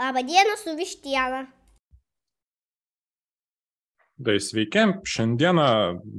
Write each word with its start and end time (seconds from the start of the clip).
Labą 0.00 0.22
dieną 0.22 0.56
su 0.56 0.76
vištiena. 0.76 1.46
Tai 4.24 4.36
sveiki, 4.40 4.84
šiandieną 5.04 5.64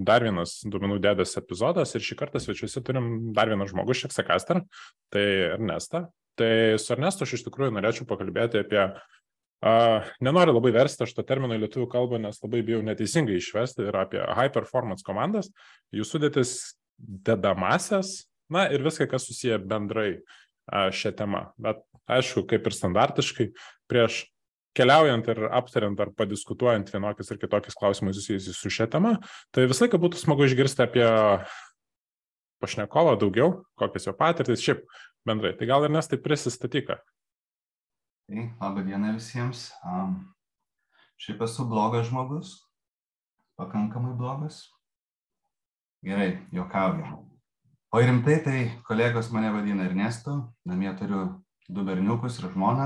dar 0.06 0.22
vienas 0.26 0.60
duomenų 0.70 1.00
dėdas 1.02 1.34
epizodas 1.42 1.96
ir 1.98 2.06
šį 2.06 2.18
kartą 2.20 2.42
svečiuose 2.42 2.84
turim 2.86 3.08
dar 3.34 3.50
vieną 3.50 3.66
žmogų, 3.70 3.96
Šeksakaster, 3.98 4.62
tai 5.14 5.24
Ernesta. 5.56 6.04
Tai 6.38 6.52
su 6.82 6.94
Ernestu 6.94 7.26
aš 7.26 7.34
iš 7.40 7.46
tikrųjų 7.48 7.74
norėčiau 7.78 8.06
pakalbėti 8.10 8.62
apie, 8.62 8.84
uh, 8.86 10.12
nenoriu 10.22 10.54
labai 10.60 10.74
versti 10.78 11.08
aš 11.08 11.16
to 11.18 11.26
termino 11.26 11.58
į 11.58 11.64
lietuvių 11.64 11.90
kalbą, 11.90 12.22
nes 12.22 12.38
labai 12.46 12.62
bijau 12.66 12.84
neteisingai 12.86 13.40
išversti 13.42 13.88
ir 13.88 13.98
apie 13.98 14.22
high 14.22 14.54
performance 14.54 15.06
komandas, 15.06 15.50
jų 15.90 16.06
sudėtis 16.06 16.76
dedamasias, 16.98 18.20
na 18.52 18.68
ir 18.70 18.86
viską, 18.86 19.10
kas 19.10 19.26
susiję 19.30 19.58
bendrai 19.62 20.20
uh, 20.20 20.41
šią 20.72 21.14
temą. 21.20 21.46
Bet 21.62 21.82
aišku, 22.12 22.46
kaip 22.50 22.68
ir 22.68 22.76
standartiškai, 22.76 23.50
prieš 23.92 24.26
keliaujant 24.78 25.28
ir 25.34 25.44
aptariant 25.52 26.00
ar 26.00 26.14
padiskutuojant 26.16 26.92
vienokius 26.94 27.32
ir 27.34 27.40
kitokius 27.42 27.76
klausimus 27.78 28.20
susijusius 28.20 28.60
su 28.60 28.72
šia 28.72 28.88
tema, 28.92 29.18
tai 29.52 29.68
visą 29.68 29.86
laiką 29.86 30.00
būtų 30.00 30.22
smagu 30.22 30.48
išgirsti 30.48 30.86
apie 30.86 31.08
pašnekovą 32.62 33.18
daugiau, 33.20 33.64
kokias 33.80 34.08
jo 34.08 34.14
patirtis, 34.16 34.64
šiaip 34.64 34.86
bendrai. 35.28 35.56
Tai 35.58 35.68
gal 35.70 35.88
ir 35.88 35.94
nes 35.94 36.08
tai 36.08 36.20
prisistatyka. 36.22 37.00
Tai, 38.30 38.44
labą 38.62 38.86
dieną 38.86 39.16
visiems. 39.18 39.70
Um, 39.84 40.22
šiaip 41.20 41.42
esu 41.48 41.66
blogas 41.68 42.08
žmogus, 42.12 42.54
pakankamai 43.60 44.14
blogas. 44.18 44.64
Gerai, 46.06 46.32
juokauju. 46.54 47.31
O 47.94 48.00
rimtai, 48.00 48.40
tai 48.40 48.60
kolegos 48.88 49.28
mane 49.36 49.50
vadina 49.52 49.84
Ernestu, 49.84 50.32
namie 50.64 50.94
turiu 50.96 51.44
du 51.68 51.84
berniukus 51.84 52.38
ir 52.40 52.46
žmoną. 52.54 52.86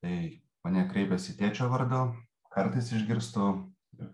Tai 0.00 0.14
mane 0.64 0.84
kreipiasi 0.88 1.34
tėčio 1.36 1.68
vardu, 1.68 2.14
kartais 2.48 2.88
išgirstu, 2.88 3.50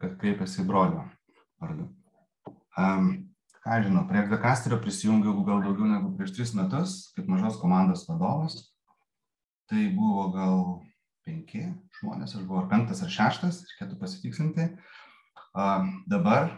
kad 0.03 0.17
kreipiasi 0.19 0.67
brolio 0.67 1.05
vardu. 1.63 1.87
Um, 2.75 3.31
ką 3.63 3.79
žinau, 3.87 4.03
prie 4.11 4.27
Gdakasterio 4.27 4.81
prisijungiau 4.83 5.47
gal 5.47 5.63
daugiau 5.63 5.87
negu 5.87 6.11
prieš 6.19 6.35
tris 6.41 6.57
metus, 6.59 6.99
kaip 7.15 7.31
mažos 7.31 7.63
komandos 7.63 8.03
vadovas. 8.11 8.59
Tai 9.71 9.87
buvo 9.95 10.27
gal 10.35 10.63
penki 11.23 11.69
žmonės, 12.01 12.35
aš 12.35 12.49
buvau 12.49 12.65
ar 12.65 12.73
penktas 12.73 13.07
ar 13.07 13.15
šeštas, 13.15 13.63
reikėtų 13.71 14.03
pasitiksinti. 14.03 14.73
Um, 15.55 16.01
dabar 16.11 16.57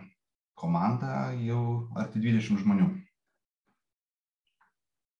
komanda 0.57 1.35
jau 1.37 1.91
arti 2.01 2.25
20 2.25 2.65
žmonių. 2.65 2.95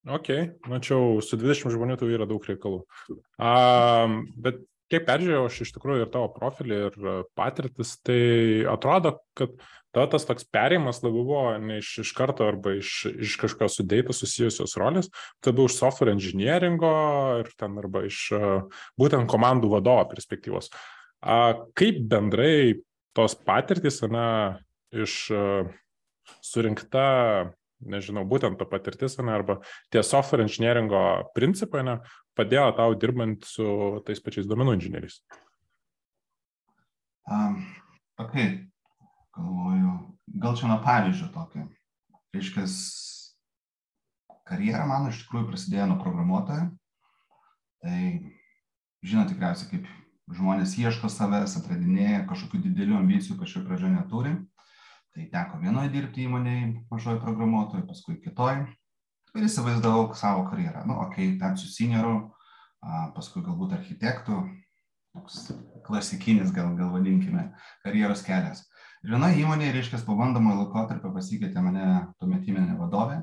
Ok, 0.07 0.29
mačiau, 0.71 1.19
su 1.25 1.35
20 1.41 1.73
žmonių 1.75 1.97
tai 1.99 2.13
yra 2.15 2.27
daug 2.31 2.45
reikalų. 2.47 2.85
Um, 3.43 4.21
bet 4.39 4.61
kiek 4.93 5.03
peržiūrėjau 5.09 5.49
aš 5.49 5.57
iš 5.65 5.73
tikrųjų 5.75 6.05
ir 6.05 6.13
tavo 6.15 6.29
profilį 6.35 6.79
ir 6.85 7.09
patirtis, 7.39 7.97
tai 8.07 8.21
atrodo, 8.71 9.17
kad 9.39 9.57
tavo 9.97 10.07
tas 10.13 10.29
toks 10.29 10.47
perėjimas 10.55 11.03
labiau 11.03 11.25
buvo 11.27 11.43
ne 11.59 11.81
iš, 11.81 11.91
iš 12.05 12.13
karto 12.15 12.47
arba 12.47 12.77
iš, 12.79 12.93
iš 13.11 13.35
kažkokio 13.43 13.71
su 13.73 13.87
data 13.89 14.15
susijusios 14.15 14.77
rolės, 14.79 15.11
tai 15.43 15.57
buvo 15.57 15.67
iš 15.73 15.81
software 15.81 16.15
engineeringo 16.15 16.95
ir 17.43 17.51
ten 17.59 17.75
arba 17.83 18.05
iš 18.07 18.29
būtent 19.01 19.27
komandų 19.33 19.75
vadovo 19.75 20.07
perspektyvos. 20.13 20.71
A, 21.27 21.67
kaip 21.75 21.99
bendrai 22.07 22.79
tos 23.17 23.35
patirtys, 23.43 24.05
na, 24.07 24.29
iš 24.95 25.25
surinkta 26.47 27.07
nežinau, 27.81 28.25
būtent 28.29 28.59
ta 28.61 28.67
patirtis, 28.69 29.19
ne, 29.21 29.33
arba 29.35 29.59
tie 29.93 30.03
software 30.07 30.45
engineeringo 30.47 31.01
principai, 31.37 31.83
ne, 31.87 31.99
padėjo 32.39 32.71
tau 32.79 32.95
dirbant 32.97 33.45
su 33.49 33.67
tais 34.07 34.23
pačiais 34.23 34.49
domenų 34.49 34.79
inžinieriais? 34.79 35.21
Um, 37.27 37.59
ok, 38.23 38.37
galvoju, 39.37 39.93
gal 40.45 40.57
čia 40.57 40.71
nuo 40.71 40.79
pavyzdžio 40.85 41.29
tokio. 41.35 41.67
Reiškia, 42.37 42.67
karjera 44.47 44.87
mano 44.87 45.11
iš 45.11 45.25
tikrųjų 45.25 45.51
prasidėjo 45.51 45.91
nuo 45.91 46.01
programuotojo. 46.03 46.69
Tai 47.83 48.01
žinot 49.07 49.31
tikriausiai, 49.33 49.71
kaip 49.73 50.37
žmonės 50.37 50.77
ieško 50.81 51.11
savęs, 51.13 51.57
atradinėja, 51.61 52.25
kažkokių 52.31 52.63
didelių 52.67 53.01
ambicijų 53.01 53.39
pačioj 53.41 53.67
pradžioje 53.67 53.95
neturi. 53.95 54.37
Tai 55.17 55.25
teko 55.33 55.59
vienoje 55.63 55.89
dirbti 55.95 56.27
įmonėje, 56.27 56.65
mažoji 56.93 57.23
programuotojai, 57.23 57.87
paskui 57.89 58.19
kitoje. 58.21 58.67
Ir 59.33 59.47
įsivaizdavau 59.47 60.11
savo 60.17 60.43
karjerą. 60.51 60.83
Nu, 60.89 60.99
okei, 61.07 61.39
tapsiu 61.41 61.71
senioru, 61.73 62.19
paskui 63.17 63.41
galbūt 63.45 63.73
architektų, 63.79 64.43
toks 65.17 65.39
klasikinis, 65.87 66.53
gal, 66.53 66.75
gal 66.77 66.93
vadinkime, 66.93 67.47
karjeros 67.85 68.25
kelias. 68.27 68.67
Ir 69.05 69.15
vienoje 69.15 69.41
įmonėje, 69.41 69.73
reiškia, 69.79 70.03
po 70.05 70.19
bandomojo 70.19 70.67
laikotarpio 70.67 71.15
pasikeitė 71.15 71.65
mane 71.65 71.87
tuometinė 72.21 72.77
vadovė 72.77 73.23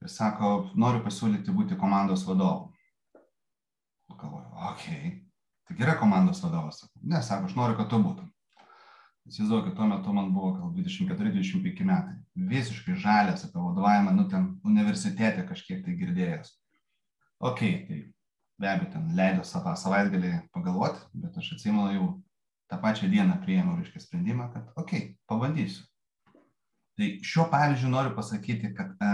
ir 0.00 0.12
sako, 0.12 0.52
noriu 0.76 1.00
pasiūlyti 1.04 1.56
būti 1.56 1.80
komandos 1.80 2.26
vadovu. 2.28 2.68
Galvoju, 4.10 4.48
okei, 4.74 5.00
okay. 5.00 5.12
tai 5.68 5.80
yra 5.86 5.96
komandos 5.96 6.42
vadovas. 6.44 6.82
Ne, 7.00 7.22
sako, 7.24 7.48
aš 7.48 7.56
noriu, 7.56 7.80
kad 7.80 7.88
tu 7.88 8.00
būtum. 8.04 8.28
Įsivaizduokit, 9.30 9.76
tuo 9.78 9.86
metu 9.86 10.12
man 10.12 10.32
buvo 10.34 10.48
gal 10.56 10.70
24-25 10.74 11.84
metai. 11.86 12.16
Visiškai 12.50 12.96
žalės 12.98 13.44
apie 13.46 13.60
vadovavimą, 13.62 14.14
nu 14.16 14.24
ten 14.30 14.48
universitete 14.66 15.44
kažkiek 15.46 15.84
tai 15.84 15.94
girdėjęs. 16.00 16.48
Ok, 17.46 17.60
tai 17.86 17.98
be 18.60 18.68
abejo, 18.68 18.88
ten 18.96 19.12
leido 19.14 19.44
savo 19.46 19.76
savaitgalį 19.78 20.32
pagalvoti, 20.50 21.06
bet 21.22 21.38
aš 21.38 21.52
atsimenu 21.54 21.92
jau 21.94 22.08
tą 22.70 22.78
pačią 22.82 23.10
dieną 23.12 23.36
priėmiau, 23.44 23.76
reiškia, 23.78 24.02
sprendimą, 24.02 24.48
kad 24.56 24.72
ok, 24.82 24.96
pabandysiu. 25.30 25.86
Tai 26.98 27.12
šiuo 27.30 27.46
pavyzdžiu 27.54 27.92
noriu 27.92 28.16
pasakyti, 28.16 28.72
kad 28.74 28.98
a, 28.98 29.12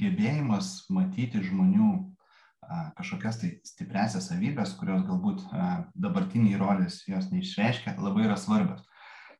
gebėjimas 0.00 0.86
matyti 0.94 1.42
žmonių 1.48 1.90
a, 1.98 2.92
kažkokias 3.00 3.42
tai 3.42 3.50
stipresias 3.66 4.30
savybės, 4.30 4.76
kurios 4.78 5.02
galbūt 5.10 5.42
a, 5.50 5.72
dabartiniai 5.98 6.62
rolės 6.62 7.02
jos 7.10 7.28
neišreiškia, 7.34 7.98
labai 7.98 8.28
yra 8.30 8.38
svarbios. 8.38 8.86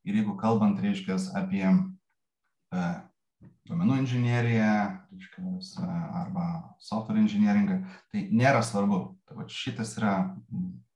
Ir 0.09 0.21
jeigu 0.21 0.37
kalbant, 0.41 0.81
reiškia, 0.81 1.19
apie 1.37 1.65
e, 1.69 2.85
duomenų 3.69 4.01
inžinieriją 4.03 4.73
reiškias, 5.11 5.75
arba 6.23 6.47
software 6.83 7.21
inžinieringą, 7.21 7.81
tai 8.13 8.27
nėra 8.33 8.63
svarbu. 8.65 9.03
Tai 9.29 9.47
šitas 9.53 9.97
yra 10.01 10.15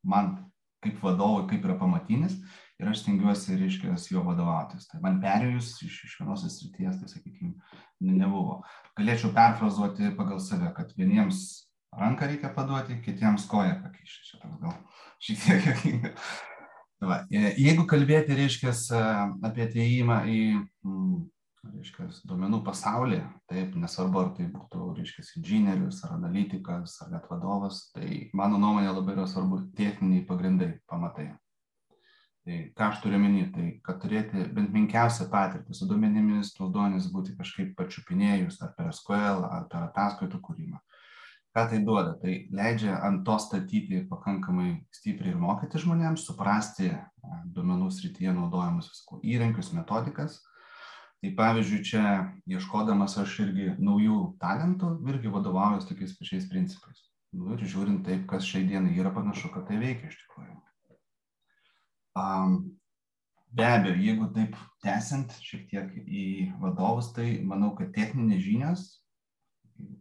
man 0.04 0.36
kaip 0.84 1.00
vadovui, 1.04 1.46
kaip 1.50 1.64
yra 1.64 1.76
pamatinis 1.80 2.36
ir 2.80 2.90
aš 2.90 3.04
stengiuosi, 3.04 3.58
reiškia, 3.60 3.94
jo 4.10 4.22
vadovautis. 4.26 4.88
Tai 4.90 5.00
man 5.04 5.20
perėjus 5.22 5.76
iš, 5.86 6.00
iš 6.08 6.16
vienos 6.20 6.44
srities, 6.50 6.98
tai 7.00 7.10
sakykime, 7.10 7.54
nebuvo. 8.04 8.62
Galėčiau 8.98 9.32
perfrazuoti 9.36 10.10
pagal 10.18 10.42
save, 10.42 10.72
kad 10.76 10.90
vieniems 10.98 11.44
ranką 11.94 12.28
reikia 12.30 12.50
paduoti, 12.54 12.98
kitiems 13.04 13.46
koją 13.50 13.78
pakeisti. 13.84 14.32
Šitas 14.32 14.58
gal 14.62 14.74
šiek 15.22 15.44
tiek 15.44 15.70
jokinga. 15.70 16.14
Va, 17.04 17.20
e, 17.30 17.52
jeigu 17.60 17.84
kalbėti, 17.90 18.36
reiškia, 18.38 18.72
apie 19.44 19.64
ateimą 19.66 20.18
į, 20.30 20.40
mm, 20.86 21.14
reiškia, 21.76 22.08
duomenų 22.28 22.60
pasaulį, 22.66 23.20
taip, 23.50 23.76
nesvarbu, 23.80 24.20
ar 24.22 24.32
tai 24.36 24.48
būtų, 24.52 24.90
reiškia, 24.98 25.24
inžinierius, 25.40 26.02
ar 26.06 26.16
analitikas, 26.18 26.96
ar 27.04 27.12
net 27.12 27.28
vadovas, 27.30 27.88
tai 27.94 28.28
mano 28.32 28.60
nuomonė 28.62 28.92
labai 28.92 29.16
yra 29.16 29.26
svarbu 29.28 29.64
techniniai 29.76 30.26
pagrindai, 30.28 30.74
pamatai. 30.90 31.32
Tai 32.44 32.58
ką 32.76 32.90
aš 32.90 32.98
turiu 33.00 33.18
minėti, 33.20 33.52
tai 33.54 33.68
kad 33.84 34.02
turėti 34.02 34.42
bent 34.52 34.72
menkiausią 34.72 35.30
patirtį 35.32 35.76
su 35.76 35.88
duomenimis, 35.88 36.52
tuos 36.56 36.72
duomenis 36.74 37.08
būti 37.12 37.36
kažkaip 37.38 37.72
pačiupinėjus, 37.78 38.60
ar 38.64 38.74
per 38.76 38.90
SQL, 38.92 39.46
ar 39.48 39.64
per 39.72 39.86
ataskaitų 39.88 40.42
kūrimą 40.44 40.82
ką 41.54 41.68
tai 41.70 41.78
duoda? 41.86 42.16
Tai 42.18 42.32
leidžia 42.50 42.96
ant 43.06 43.22
to 43.26 43.36
statyti 43.38 44.02
pakankamai 44.10 44.80
stipriai 44.94 45.34
ir 45.34 45.38
mokyti 45.38 45.78
žmonėms 45.78 46.26
suprasti 46.26 46.90
duomenų 47.54 47.92
srityje 47.94 48.34
naudojamus 48.34 48.90
įrankius 49.22 49.70
metodikas. 49.76 50.40
Tai 51.22 51.30
pavyzdžiui 51.38 51.84
čia 51.86 52.04
ieškodamas 52.50 53.14
aš 53.22 53.38
irgi 53.46 53.70
naujų 53.78 54.34
talentų 54.42 54.96
irgi 55.08 55.30
vadovaujuos 55.32 55.86
tokiais 55.88 56.16
pačiais 56.18 56.50
principais. 56.50 57.06
Nu 57.34 57.54
ir 57.54 57.62
žiūrint 57.62 58.02
taip 58.06 58.26
kas 58.30 58.44
šiai 58.46 58.66
dienai 58.68 58.98
yra 58.98 59.14
panašu 59.14 59.48
kad 59.54 59.64
tai 59.70 59.78
veikia 59.80 60.10
iš 60.10 60.18
tikrųjų. 60.24 60.58
Um, 62.14 62.58
be 63.54 63.64
abejo 63.66 63.94
jeigu 64.02 64.28
taip 64.34 64.58
tęsiant 64.84 65.32
šiek 65.42 65.64
tiek 65.70 65.96
į 66.02 66.26
vadovus 66.62 67.14
tai 67.14 67.40
manau 67.46 67.72
kad 67.78 67.94
techninės 67.94 68.42
žinios 68.42 68.84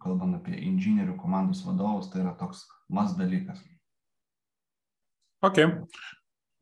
kalbant 0.04 0.38
apie 0.38 0.58
inžinierių 0.68 1.16
komandos 1.20 1.64
vadovus, 1.66 2.10
tai 2.12 2.24
yra 2.24 2.34
toks 2.40 2.66
mas 2.94 3.16
dalykas. 3.18 3.62
Ok. 5.44 5.60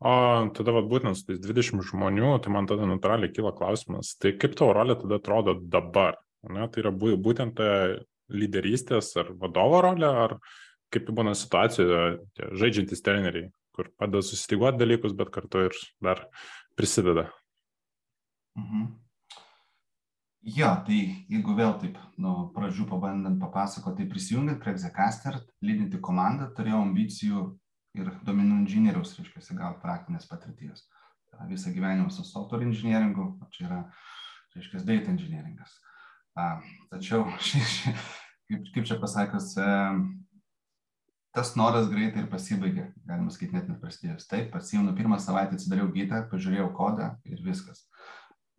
O 0.02 0.12
tada 0.56 0.74
vat, 0.74 0.88
būtent 0.90 1.14
su 1.14 1.28
tais 1.28 1.38
20 1.38 1.84
žmonių, 1.92 2.32
tai 2.42 2.50
man 2.54 2.66
tada 2.66 2.88
natūraliai 2.90 3.30
kyla 3.30 3.52
klausimas, 3.54 4.16
tai 4.18 4.32
kaip 4.34 4.56
tavo 4.58 4.74
rolė 4.74 4.96
tada 4.98 5.20
atrodo 5.20 5.54
dabar? 5.60 6.18
Ne? 6.50 6.66
Tai 6.66 6.82
yra 6.82 6.90
būtent 6.92 7.54
ta 7.60 7.68
lyderystės 8.32 9.12
ar 9.20 9.30
vadovo 9.38 9.82
rolė, 9.84 10.10
ar 10.24 10.34
kaip 10.92 11.12
būna 11.14 11.36
situacijoje, 11.38 12.18
žaidžiantys 12.58 13.04
treneriai, 13.06 13.52
kur 13.76 13.92
padeda 14.00 14.24
susitiguoti 14.26 14.82
dalykus, 14.82 15.14
bet 15.16 15.30
kartu 15.34 15.68
ir 15.68 15.78
dar 16.02 16.26
prisideda. 16.76 17.28
Mhm. 18.58 19.01
Jo, 20.42 20.72
tai 20.82 20.96
jeigu 21.30 21.54
vėl 21.54 21.76
taip, 21.78 21.98
nuo 22.18 22.48
pradžių 22.50 22.88
pabandant 22.90 23.38
papasakoti, 23.38 24.02
tai 24.02 24.10
prisijungiant 24.10 24.58
prie 24.58 24.72
Execaster, 24.74 25.36
lydinti 25.62 26.00
komandą, 26.02 26.48
turėjau 26.56 26.80
ambicijų 26.82 27.42
ir 27.94 28.10
domenų 28.26 28.56
inžinieriaus, 28.64 29.12
reiškia, 29.20 29.54
gauti 29.60 29.78
praktinės 29.84 30.26
patirties. 30.26 30.82
Visą 31.46 31.70
gyvenimą 31.74 32.10
su 32.10 32.26
software 32.26 32.66
inžinieringu, 32.66 33.28
čia 33.54 33.68
yra, 33.68 33.78
reiškia, 34.56 34.82
data 34.88 35.14
inžinieringas. 35.14 35.76
Tačiau, 36.90 37.28
ši, 37.46 37.62
ši, 37.76 37.94
kaip, 38.50 38.66
kaip 38.74 38.90
čia 38.90 38.98
pasakas, 38.98 39.52
e, 39.62 39.68
tas 41.38 41.54
noras 41.54 41.86
greitai 41.92 42.24
ir 42.24 42.30
pasibaigė, 42.34 42.88
galima 43.06 43.30
sakyti, 43.30 43.60
net 43.60 43.70
neprasidėjus. 43.70 44.26
Taip, 44.26 44.50
pasiėmiau 44.56 44.98
pirmą 44.98 45.22
savaitę, 45.22 45.54
atsidariau 45.54 45.86
gytą, 45.94 46.24
pažiūrėjau 46.34 46.72
kodą 46.74 47.12
ir 47.30 47.46
viskas 47.46 47.86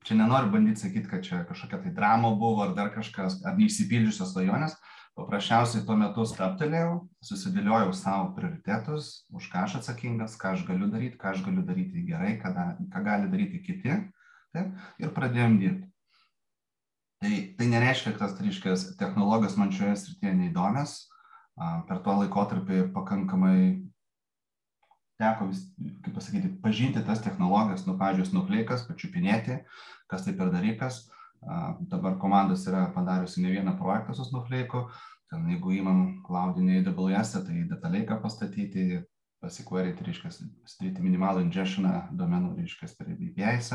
čia 0.07 0.17
nenoriu 0.19 0.51
bandyti 0.53 0.83
sakyti, 0.83 1.09
kad 1.09 1.23
čia 1.25 1.43
kažkokia 1.47 1.81
tai 1.83 1.93
drama 1.95 2.33
buvo 2.39 2.65
ar 2.65 2.73
dar 2.77 2.91
kažkas, 2.93 3.41
ar 3.47 3.55
neišsipildžiusios 3.59 4.33
svajonės. 4.33 4.75
Paprasčiausiai 5.13 5.83
tuo 5.85 5.93
metu 5.99 6.23
staptelėjau, 6.25 6.93
susidėliojau 7.21 7.91
savo 7.93 8.31
prioritetus, 8.33 9.27
už 9.29 9.49
ką 9.51 9.67
aš 9.67 9.75
atsakingas, 9.79 10.33
ką 10.41 10.55
aš 10.55 10.63
galiu 10.65 10.89
daryti, 10.89 11.19
ką 11.21 11.35
aš 11.35 11.43
galiu 11.45 11.61
daryti 11.67 12.01
gerai, 12.07 12.33
ką, 12.41 12.53
ką 12.89 13.03
gali 13.05 13.29
daryti 13.29 13.61
kiti. 13.61 13.99
Taip, 14.53 14.73
ir 15.01 15.13
pradėjom 15.13 15.59
dirbti. 15.61 15.93
Tai, 17.23 17.35
tai 17.57 17.67
nereiškia, 17.71 18.15
kad 18.17 18.33
tas 18.33 18.41
ryškės 18.41 18.87
technologijos 18.99 19.53
man 19.55 19.69
šioje 19.71 19.95
srityje 20.01 20.33
neįdomios. 20.41 20.97
Per 21.87 22.01
tuo 22.03 22.17
laikotarpį 22.23 22.87
pakankamai 22.95 23.82
teko, 25.23 25.47
vis, 25.49 25.63
kaip 26.03 26.19
pasakyti, 26.19 26.51
pažinti 26.63 27.03
tas 27.07 27.23
technologijas, 27.23 27.87
nu, 27.87 27.95
pavyzdžiui, 27.99 28.29
Snowflake'as, 28.29 28.85
pačiupinėti, 28.89 29.61
kas 30.11 30.27
tai 30.27 30.35
per 30.37 30.51
dalykas. 30.53 31.05
Dabar 31.91 32.19
komandas 32.21 32.67
yra 32.69 32.85
padariusi 32.95 33.41
ne 33.43 33.55
vieną 33.55 33.73
projektą 33.79 34.15
su 34.15 34.27
Snowflake'u. 34.29 34.85
Ten, 35.31 35.47
jeigu 35.49 35.73
įmam 35.79 36.03
cloudinį 36.27 36.83
AWS, 36.83 37.33
tai 37.47 37.63
detaliai 37.71 38.05
ką 38.07 38.19
pastatyti, 38.21 39.01
pasikvaryti, 39.43 40.05
reiškia, 40.07 40.31
sudaryti 40.31 41.03
minimalų 41.03 41.43
ingestioną 41.47 41.93
domenų, 42.15 42.53
reiškia, 42.61 42.91
per 42.99 43.11
API's. 43.15 43.71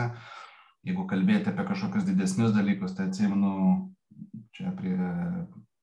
Jeigu 0.87 1.05
kalbėti 1.11 1.51
apie 1.51 1.67
kažkokius 1.69 2.07
didesnius 2.07 2.55
dalykus, 2.55 2.95
tai 2.97 3.09
atsimenu, 3.09 3.53
čia 4.57 4.71
prie, 4.79 4.97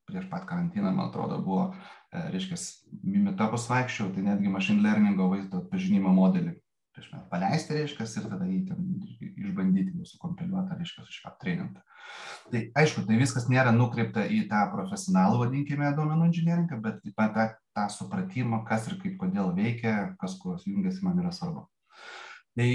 prieš 0.05 0.29
pat 0.31 0.45
karantiną, 0.49 0.91
man 0.93 1.09
atrodo, 1.09 1.41
buvo 1.43 1.69
E, 2.15 2.21
reiškia, 2.33 2.57
mimetapus 3.03 3.67
vaikščiau, 3.71 4.11
tai 4.15 4.23
netgi 4.25 4.51
machine 4.51 4.83
learningo 4.83 5.27
vaizdo 5.31 5.63
atpažinimo 5.63 6.13
modelį 6.15 6.53
prieš 6.95 7.09
metų 7.11 7.25
paleisti, 7.31 7.75
reiškia, 7.75 8.05
ir 8.07 8.27
tada 8.31 8.45
jį 8.47 8.59
ten 8.69 8.83
išbandyti, 9.43 9.97
jau 9.97 10.05
sukompiliuotą, 10.07 10.77
reiškia, 10.79 11.03
išaptreinintą. 11.11 11.81
Tai 12.53 12.61
aišku, 12.79 13.03
tai 13.09 13.17
viskas 13.19 13.49
nėra 13.51 13.73
nukreipta 13.75 14.23
į 14.31 14.45
tą 14.51 14.61
profesionalų, 14.71 15.41
vadinkime, 15.41 15.89
duomenų 15.97 16.29
inžinieringą, 16.29 16.79
bet 16.85 17.01
taip 17.03 17.17
pat 17.19 17.33
tą, 17.35 17.47
tą 17.75 17.87
supratimą, 17.97 18.61
kas 18.69 18.87
ir 18.87 18.95
kaip 19.01 19.17
kodėl 19.19 19.51
veikia, 19.57 19.95
kas 20.21 20.37
kuo 20.39 20.55
jungiasi, 20.61 21.03
man 21.03 21.19
yra 21.19 21.33
svarbu. 21.35 21.65
Tai 22.55 22.69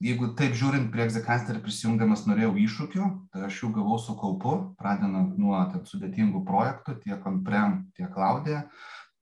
jeigu 0.00 0.30
taip 0.36 0.56
žiūrint 0.56 0.88
prie 0.92 1.04
egzekasterį 1.04 1.60
prisijungdamas 1.64 2.24
norėjau 2.28 2.54
iššūkių, 2.64 3.10
tai 3.32 3.44
aš 3.48 3.60
jų 3.62 3.70
gavau 3.76 3.98
su 4.00 4.16
kaupu, 4.18 4.56
pradedant 4.80 5.36
nuo 5.38 5.60
sudėtingų 5.90 6.42
projektų, 6.48 6.96
tiek 7.04 7.26
on-prem, 7.28 7.84
tiek 7.98 8.10
cloud'e, 8.14 8.64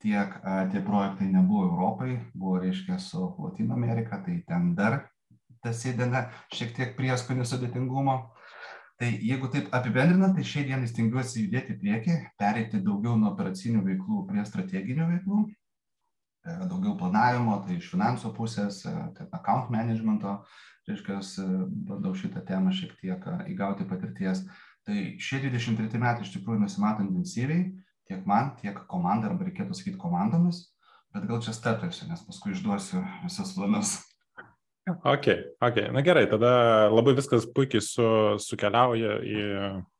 tiek 0.03 0.39
a, 0.43 0.65
tie 0.71 0.83
projektai 0.87 1.29
nebuvo 1.33 1.67
Europai, 1.73 2.19
buvo 2.35 2.59
reiškia 2.63 2.99
su 3.03 3.35
Latino 3.43 3.75
Amerika, 3.75 4.23
tai 4.23 4.41
ten 4.47 4.75
dar 4.79 5.09
tas 5.65 5.83
įdeda 5.91 6.29
šiek 6.55 6.75
tiek 6.77 6.97
prieskonių 6.99 7.47
sudėtingumo. 7.47 8.19
Tai 8.99 9.09
jeigu 9.23 9.47
taip 9.51 9.69
apibendrinant, 9.75 10.35
tai 10.35 10.43
šiai 10.47 10.65
dienai 10.67 10.89
stengiuosi 10.91 11.45
judėti 11.45 11.75
į 11.75 11.81
priekį, 11.83 12.15
pereiti 12.39 12.81
daugiau 12.83 13.15
nuo 13.19 13.31
operacinių 13.31 13.83
veiklų 13.87 14.25
prie 14.27 14.43
strateginių 14.47 15.07
veiklų, 15.13 15.43
e, 16.49 16.55
daugiau 16.71 16.97
planavimo, 16.99 17.59
tai 17.67 17.77
iš 17.79 17.91
finansų 17.93 18.33
pusės, 18.37 18.81
e, 18.89 18.95
tai 19.17 19.29
account 19.37 19.69
managemento, 19.75 20.39
reiškia, 20.89 21.21
bandau 21.89 22.15
šitą 22.17 22.41
temą 22.49 22.73
šiek 22.73 22.95
tiek 23.01 23.29
įgauti 23.53 23.87
patirties. 23.89 24.47
Tai 24.89 24.97
šie 25.21 25.43
23 25.45 26.01
metai 26.01 26.25
iš 26.25 26.33
tikrųjų 26.39 26.63
nusimato 26.63 27.05
intensyviai, 27.05 27.67
tiek 28.09 28.25
man, 28.29 28.55
tiek 28.63 28.79
komandai, 28.89 29.29
arba 29.29 29.45
reikėtų 29.45 29.77
sakyti 29.77 30.01
komandomis, 30.01 30.63
bet 31.13 31.29
gal 31.29 31.43
čia 31.45 31.53
steptelsiu, 31.53 32.09
nes 32.09 32.25
paskui 32.25 32.55
išduosiu 32.55 33.03
visus 33.27 33.53
planus. 33.57 33.99
Ok, 34.89 35.29
ok, 35.61 35.83
na 35.93 36.01
gerai, 36.01 36.25
tada 36.31 36.89
labai 36.89 37.13
viskas 37.19 37.45
puikiai 37.53 37.85
su, 37.85 38.09
sukeliauja 38.41 39.19
į 39.21 39.45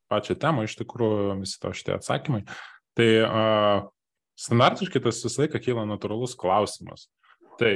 pačią 0.09 0.39
temą, 0.41 0.65
iš 0.65 0.79
tikrųjų 0.81 1.37
visi 1.43 1.61
to 1.61 1.75
šitie 1.77 1.93
atsakymai. 1.99 2.47
Tai 2.97 3.09
uh, 3.27 3.83
standartiškai 4.39 5.03
tas 5.05 5.23
visą 5.25 5.45
laiką 5.45 5.61
kyla 5.63 5.87
natūralus 5.89 6.37
klausimas. 6.39 7.09
Tai 7.59 7.73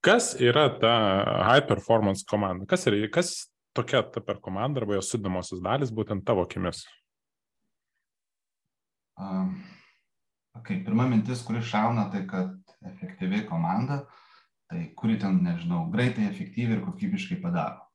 Kas 0.00 0.36
yra 0.38 0.68
ta 0.78 0.94
high 1.42 1.66
performance 1.66 2.22
komanda? 2.28 2.66
Kas, 2.70 2.86
yra, 2.86 3.08
kas 3.10 3.50
tokia 3.74 4.04
ta 4.06 4.22
per 4.22 4.38
komanda 4.38 4.80
arba 4.80 4.94
jos 4.94 5.10
sudamosios 5.10 5.62
dalis 5.62 5.90
būtent 5.90 6.22
tavo 6.26 6.44
akimis? 6.46 6.84
Um, 9.18 9.56
okay, 10.54 10.78
pirma 10.86 11.08
mintis, 11.10 11.42
kuri 11.42 11.64
šauna, 11.66 12.06
tai 12.12 12.22
kad 12.30 12.54
efektyvi 12.86 13.42
komanda, 13.48 14.04
tai 14.70 14.84
kuri 14.94 15.18
ten, 15.18 15.40
nežinau, 15.42 15.88
greitai, 15.90 16.28
efektyviai 16.30 16.78
ir 16.78 16.84
kokybiškai 16.86 17.40
padaro. 17.42 17.87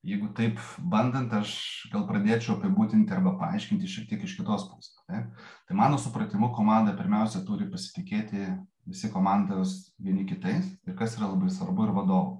Jeigu 0.00 0.30
taip 0.32 0.56
bandant, 0.80 1.28
aš 1.36 1.50
gal 1.92 2.06
pradėčiau 2.08 2.54
apibūdinti 2.54 3.12
arba 3.12 3.34
paaiškinti 3.36 3.88
šiek 3.90 4.06
tiek 4.08 4.22
iš 4.24 4.38
kitos 4.38 4.64
pusės. 4.70 4.94
Tai, 5.04 5.26
tai 5.68 5.76
mano 5.76 5.98
supratimu, 6.00 6.48
komanda 6.56 6.94
pirmiausia 6.96 7.42
turi 7.44 7.66
pasitikėti 7.68 8.46
visi 8.88 9.10
komandos 9.12 9.92
vieni 10.00 10.24
kitais 10.24 10.70
ir 10.88 10.96
kas 10.96 11.18
yra 11.18 11.28
labai 11.28 11.50
svarbu 11.52 11.84
ir 11.84 11.92
vadovų. 11.98 12.38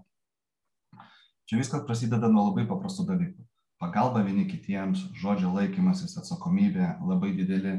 Čia 1.50 1.58
viskas 1.60 1.84
prasideda 1.84 2.30
nuo 2.32 2.46
labai 2.48 2.64
paprastų 2.70 3.04
dalykų. 3.10 3.44
Pagalba 3.80 4.22
vieni 4.24 4.46
kitiems, 4.48 5.02
žodžio 5.16 5.50
laikymasis, 5.54 6.14
atsakomybė, 6.20 6.94
labai 7.04 7.32
didelį 7.36 7.74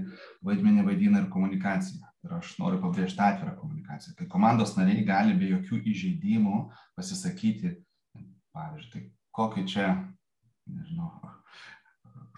vaidmenį 0.46 0.86
vaidina 0.88 1.22
ir 1.22 1.30
komunikacija. 1.34 2.10
Ir 2.26 2.36
aš 2.38 2.54
noriu 2.62 2.82
pabrėžti 2.82 3.22
atvirą 3.22 3.56
komunikaciją. 3.58 4.14
Kai 4.18 4.28
komandos 4.30 4.76
nariai 4.78 5.06
gali 5.06 5.34
be 5.38 5.50
jokių 5.56 5.82
įžeidimų 5.94 6.62
pasisakyti, 6.98 7.76
pavyzdžiui, 8.54 8.92
tai 8.94 9.04
kokį 9.36 9.66
čia, 9.70 9.88
nežinau, 10.70 11.12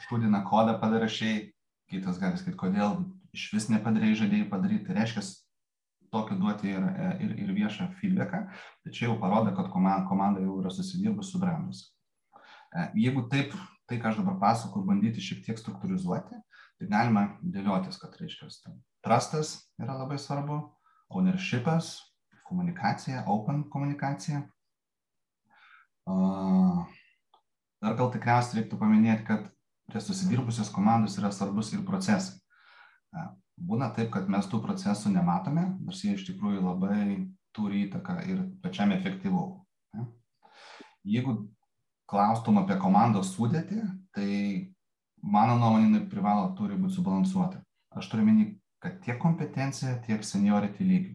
šūdiną 0.06 0.44
kodą 0.48 0.76
padarašiai, 0.82 1.48
kitas 1.92 2.20
gali 2.22 2.40
sakyti, 2.40 2.60
kodėl 2.60 3.00
iš 3.34 3.48
vis 3.56 3.70
nepadarėjai 3.72 4.20
žadėjai 4.24 4.50
padaryti. 4.52 4.86
Tai 4.88 4.98
reiškia, 5.00 5.24
tokį 6.14 6.38
duoti 6.42 6.70
ir, 6.70 6.86
ir, 7.26 7.34
ir 7.42 7.52
viešą 7.58 7.90
feedbacką, 8.00 8.44
tai 8.84 8.94
čia 8.94 9.08
jau 9.08 9.18
parodo, 9.22 9.54
kad 9.58 9.72
komanda, 9.74 10.06
komanda 10.10 10.44
jau 10.44 10.60
yra 10.62 10.72
susidirbus, 10.74 11.32
subrendus. 11.34 11.88
E, 12.74 12.88
jeigu 13.06 13.26
taip, 13.32 13.56
tai 13.90 14.00
ką 14.02 14.12
aš 14.12 14.22
dabar 14.22 14.38
pasakoju, 14.42 14.86
bandyti 14.90 15.24
šiek 15.24 15.42
tiek 15.48 15.60
struktūrizuoti, 15.60 16.38
tai 16.78 16.90
galima 16.92 17.26
dėliotis, 17.42 17.98
kad 18.02 18.14
reiškia, 18.20 18.52
trustas 19.06 19.56
yra 19.82 19.98
labai 20.04 20.20
svarbu, 20.22 20.60
ownershipas, 21.14 21.96
komunikacija, 22.48 23.26
open 23.28 23.66
komunikacija. 23.74 24.44
Dar 27.83 27.98
gal 28.00 28.12
tikriausiai 28.13 28.62
reiktų 28.62 28.79
paminėti, 28.79 29.27
kad 29.27 29.50
prie 29.89 30.01
susidirbusios 30.01 30.72
komandos 30.72 31.17
yra 31.19 31.31
svarbus 31.36 31.74
ir 31.75 31.83
procesai 31.88 32.39
būna 33.57 33.91
taip, 33.95 34.12
kad 34.13 34.29
mes 34.31 34.48
tų 34.50 34.62
procesų 34.63 35.13
nematome, 35.13 35.65
nors 35.83 36.03
jie 36.03 36.15
iš 36.17 36.25
tikrųjų 36.29 36.63
labai 36.63 37.03
turi 37.53 37.86
įtaką 37.88 38.19
ir 38.29 38.45
pačiam 38.63 38.93
efektyvumui. 38.95 39.62
Jeigu 41.03 41.36
klaustum 42.10 42.60
apie 42.62 42.77
komandos 42.79 43.33
sudėtį, 43.36 43.81
tai 44.15 44.29
mano 45.22 45.57
nuomonė 45.60 46.05
privalo 46.10 46.51
turi 46.57 46.77
būti 46.79 46.98
subalansuota. 46.98 47.62
Aš 47.93 48.10
turiu 48.10 48.25
menį, 48.27 48.48
kad 48.83 49.00
tiek 49.03 49.19
kompetencija, 49.22 50.00
tiek 50.07 50.24
seniority 50.25 50.88
lygių. 50.88 51.13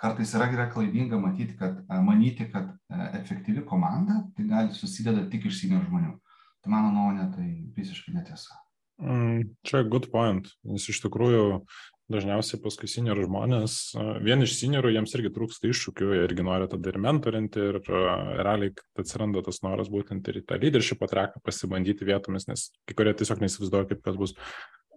Kartais 0.00 0.32
yra 0.36 0.48
gerai 0.48 0.70
klaidinga 0.72 1.18
matyti, 1.20 1.58
kad, 1.60 1.82
manyti, 2.06 2.46
kad 2.52 2.72
efektyvi 3.20 3.66
komanda 3.68 4.22
tai 4.36 4.48
gali 4.48 4.76
susideda 4.76 5.26
tik 5.28 5.50
iš 5.50 5.60
senior 5.60 5.84
žmonių. 5.84 6.16
Tai 6.60 6.72
mano 6.72 6.92
nuomonė 6.94 7.26
tai 7.34 7.46
visiškai 7.76 8.14
netiesa. 8.16 8.56
Mm, 9.00 9.54
čia 9.64 9.82
good 9.88 10.10
point, 10.12 10.48
nes 10.68 10.84
iš 10.92 11.00
tikrųjų 11.04 11.62
dažniausiai 12.10 12.58
paskui 12.60 12.88
seniorų 12.90 13.28
žmonės, 13.28 13.76
vien 14.24 14.42
iš 14.44 14.56
seniorų 14.58 14.90
jiems 14.92 15.14
irgi 15.16 15.30
trūksta 15.36 15.70
iššūkių, 15.70 16.08
jie 16.16 16.22
irgi 16.26 16.44
nori 16.44 16.66
tada 16.68 16.90
ir 16.90 16.98
mentorinti 17.00 17.62
ir 17.62 17.78
realiai 17.86 18.72
atsiranda 18.98 19.44
tas 19.46 19.62
noras 19.64 19.88
būtent 19.92 20.26
ir 20.28 20.40
į 20.40 20.44
tą 20.48 20.58
leadership 20.60 21.04
atreką 21.06 21.40
pasibandyti 21.46 22.08
vietomis, 22.08 22.48
nes 22.50 22.66
kai 22.88 22.96
kurie 22.98 23.14
tiesiog 23.16 23.44
neįsivaizduoja, 23.44 23.88
kaip 23.92 24.02
kas 24.04 24.18
bus. 24.20 24.34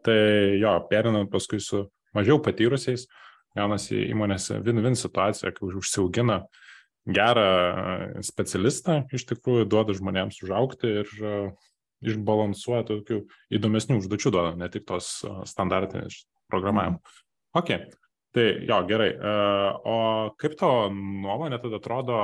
Tai 0.03 0.17
jo, 0.60 0.74
perinant 0.89 1.31
paskui 1.31 1.62
su 1.63 1.86
mažiau 2.17 2.41
patyrusiais, 2.43 3.05
gaunasi 3.57 4.00
įmonėse 4.12 4.60
win-win 4.65 4.98
situacija, 5.00 5.53
kai 5.55 5.69
užsiaugina 5.69 6.43
gerą 7.03 7.48
specialistą, 8.24 9.03
iš 9.13 9.27
tikrųjų 9.31 9.67
duoda 9.69 9.95
žmonėms 9.98 10.39
užaukti 10.45 10.93
ir 11.01 11.12
išbalansuoja 12.03 12.86
tokių 12.88 13.19
įdomesnių 13.55 14.00
užduočių 14.01 14.31
duoda, 14.33 14.55
ne 14.60 14.69
tik 14.72 14.88
tos 14.88 15.22
standartinės 15.50 16.24
programavimo. 16.51 17.00
Mm. 17.00 17.22
Ok, 17.60 17.69
tai 18.33 18.48
jo, 18.67 18.79
gerai. 18.89 19.12
O 19.88 19.98
kaip 20.41 20.57
to 20.60 20.72
nuomonė 20.95 21.60
tada 21.63 21.79
atrodo 21.79 22.19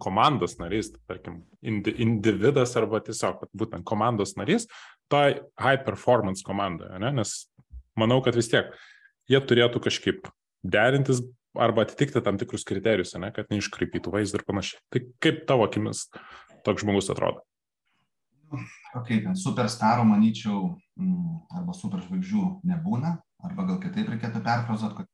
komandos 0.00 0.56
narys, 0.60 0.92
tarkim, 1.08 1.42
individas 1.60 2.72
arba 2.78 3.02
tiesiog 3.04 3.46
būtent 3.56 3.84
komandos 3.88 4.36
narys, 4.38 4.66
toj 5.12 5.40
high 5.60 5.82
performance 5.84 6.44
komandoje, 6.46 7.00
ne? 7.02 7.10
nes 7.20 7.34
manau, 7.98 8.20
kad 8.24 8.38
vis 8.38 8.48
tiek 8.52 8.70
jie 9.30 9.40
turėtų 9.44 9.82
kažkaip 9.84 10.30
derintis 10.62 11.22
arba 11.58 11.84
atitikti 11.86 12.22
tam 12.24 12.38
tikrus 12.38 12.64
kriterijus, 12.68 13.14
ne? 13.18 13.32
kad 13.34 13.50
neiškreipytų 13.50 14.12
vaizdą 14.14 14.40
ir 14.40 14.46
panašiai. 14.46 14.82
Tai 14.92 15.04
kaip 15.24 15.44
tavo 15.48 15.66
akimis 15.66 16.06
toks 16.66 16.84
žmogus 16.84 17.10
atrodo? 17.12 17.42
Ok, 18.98 19.08
ten 19.08 19.36
superstaro, 19.38 20.02
manyčiau, 20.06 20.72
mm, 20.98 21.36
arba 21.60 21.74
superžvaigždžių 21.78 22.44
nebūna, 22.66 23.14
arba 23.46 23.66
gal 23.68 23.78
kitaip 23.82 24.10
reikėtų 24.10 24.42
perfrazuoti, 24.46 24.96
kad 24.98 25.10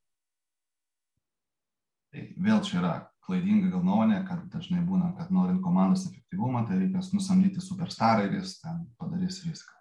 tai 2.13 2.23
vėl 2.41 2.63
čia 2.65 2.79
yra 2.81 2.93
klaidinga 3.27 3.69
gal 3.73 3.83
nuomonė, 3.85 4.21
kad 4.27 4.45
dažnai 4.53 4.81
būna, 4.87 5.11
kad 5.17 5.31
norint 5.35 5.61
komandos 5.61 6.07
efektyvumą, 6.07 6.63
tai 6.67 6.79
reikia 6.81 7.03
nusamdyti 7.13 7.61
superstarą 7.61 8.25
ir 8.25 8.39
jis 8.39 8.57
ten 8.63 8.85
padarys 8.97 9.43
viską. 9.45 9.75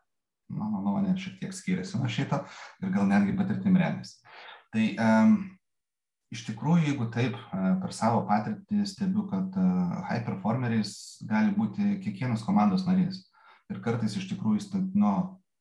Mano 0.56 0.82
nuomonė 0.82 1.16
šiek 1.18 1.40
tiek 1.40 1.54
skiriasi 1.54 1.98
nuo 1.98 2.10
šito 2.10 2.42
ir 2.82 2.92
gal 2.94 3.06
netgi 3.08 3.34
patirtim 3.38 3.78
remiasi. 3.78 4.18
Tai 4.74 4.84
um, 5.00 5.36
iš 6.34 6.44
tikrųjų, 6.48 6.90
jeigu 6.90 7.08
taip 7.14 7.36
uh, 7.38 7.76
per 7.82 7.94
savo 7.94 8.24
patirtį 8.28 8.84
stebiu, 8.88 9.26
kad 9.30 9.56
uh, 9.60 9.96
high 10.08 10.24
performeriais 10.26 10.92
gali 11.28 11.54
būti 11.56 11.96
kiekvienas 12.04 12.44
komandos 12.46 12.86
narys. 12.88 13.24
Ir 13.70 13.80
kartais 13.82 14.14
iš 14.18 14.28
tikrųjų 14.30 14.84
nu, 14.94 15.12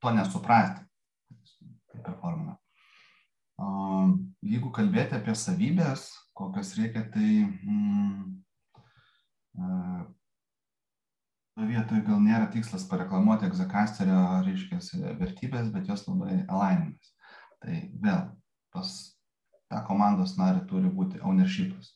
to 0.02 0.14
nesuprasti. 0.14 0.84
Tai 1.90 2.02
performina. 2.06 2.60
Jeigu 4.46 4.70
kalbėti 4.76 5.16
apie 5.16 5.34
savybės, 5.40 6.10
kokias 6.38 6.74
reikia, 6.78 7.06
tai 7.10 7.30
mm, 7.48 8.36
vietoje 11.64 12.04
gal 12.06 12.20
nėra 12.22 12.50
tikslas 12.52 12.86
pareklamuoti 12.92 13.48
egzakasterio, 13.48 14.20
reiškia, 14.46 14.82
vertybės, 15.22 15.72
bet 15.74 15.88
jos 15.90 16.06
labai 16.10 16.44
alainimas. 16.46 17.14
Tai 17.64 17.80
vėl, 18.04 18.22
pas 18.76 18.94
tą 19.72 19.82
komandos 19.88 20.36
narį 20.40 20.66
turi 20.70 20.92
būti 20.92 21.22
ownershipas. 21.26 21.94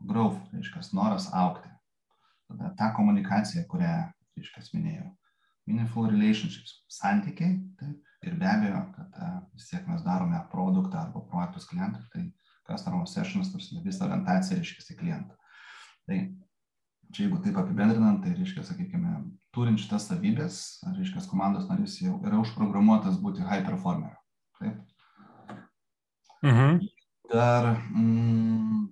Growth, 0.00 0.40
reiškia, 0.54 0.82
noras 0.96 1.28
aukti. 1.36 1.68
Tada 2.50 2.72
ta 2.78 2.90
komunikacija, 2.96 3.66
kurią, 3.70 3.94
reiškia, 4.38 4.66
minėjau. 4.74 5.08
Meaningful 5.68 6.08
relationships, 6.10 6.80
santykiai, 6.90 7.58
taip, 7.78 7.98
ir 8.26 8.36
be 8.40 8.48
abejo, 8.48 8.80
kad 8.96 9.18
vis 9.54 9.68
tiek 9.70 9.86
mes 9.88 10.02
darome 10.04 10.40
produktą 10.52 11.04
arba 11.04 11.22
projektus 11.30 11.68
klientui, 11.68 12.02
tai 12.12 12.24
customer 12.70 13.06
sessions, 13.08 13.52
tarsi 13.52 13.80
visą 13.84 14.06
orientaciją 14.08 14.60
reiškia 14.60 14.94
į 14.94 14.98
klientą. 15.00 15.36
Tai 16.08 16.18
čia 17.10 17.26
jeigu 17.26 17.40
taip 17.44 17.58
apibendrinant, 17.60 18.22
tai 18.24 18.34
reiškia, 18.36 18.64
sakykime, 18.66 19.16
turint 19.54 19.82
šitas 19.82 20.08
savybės, 20.10 20.60
reiškia, 20.96 21.24
komandos 21.30 21.68
narys 21.70 21.98
jau 22.02 22.18
yra 22.26 22.40
užprogramuotas 22.42 23.18
būti 23.22 23.44
high 23.46 23.66
performer. 23.66 24.16
Taip. 24.60 24.80
Mhm. 26.46 26.80
Dar 27.30 27.66
mm, 27.94 28.88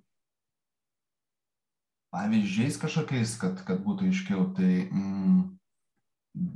pavyzdžiais 2.13 2.77
kažkokiais, 2.79 3.35
kad, 3.41 3.63
kad 3.67 3.81
būtų 3.83 4.09
aiškiau, 4.09 4.45
tai 4.55 4.85
mm, 4.87 5.41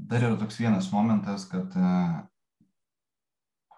dar 0.10 0.24
yra 0.30 0.38
toks 0.40 0.62
vienas 0.62 0.92
momentas, 0.94 1.48
kad 1.50 1.74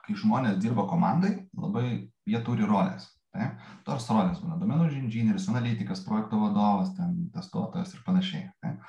kai 0.06 0.16
žmonės 0.22 0.60
dirba 0.62 0.86
komandai, 0.90 1.48
labai 1.58 1.88
jie 2.30 2.42
turi 2.46 2.68
rolės. 2.68 3.10
Taip? 3.36 3.58
Tos 3.88 4.06
rolės 4.12 4.40
būna 4.44 4.60
domenų 4.62 4.88
inžinierius, 5.02 5.50
analitikas, 5.52 6.04
projekto 6.06 6.40
vadovas, 6.40 6.94
ten, 6.96 7.28
testuotojas 7.34 7.92
ir 7.96 8.04
panašiai. 8.06 8.48
Taip? 8.64 8.86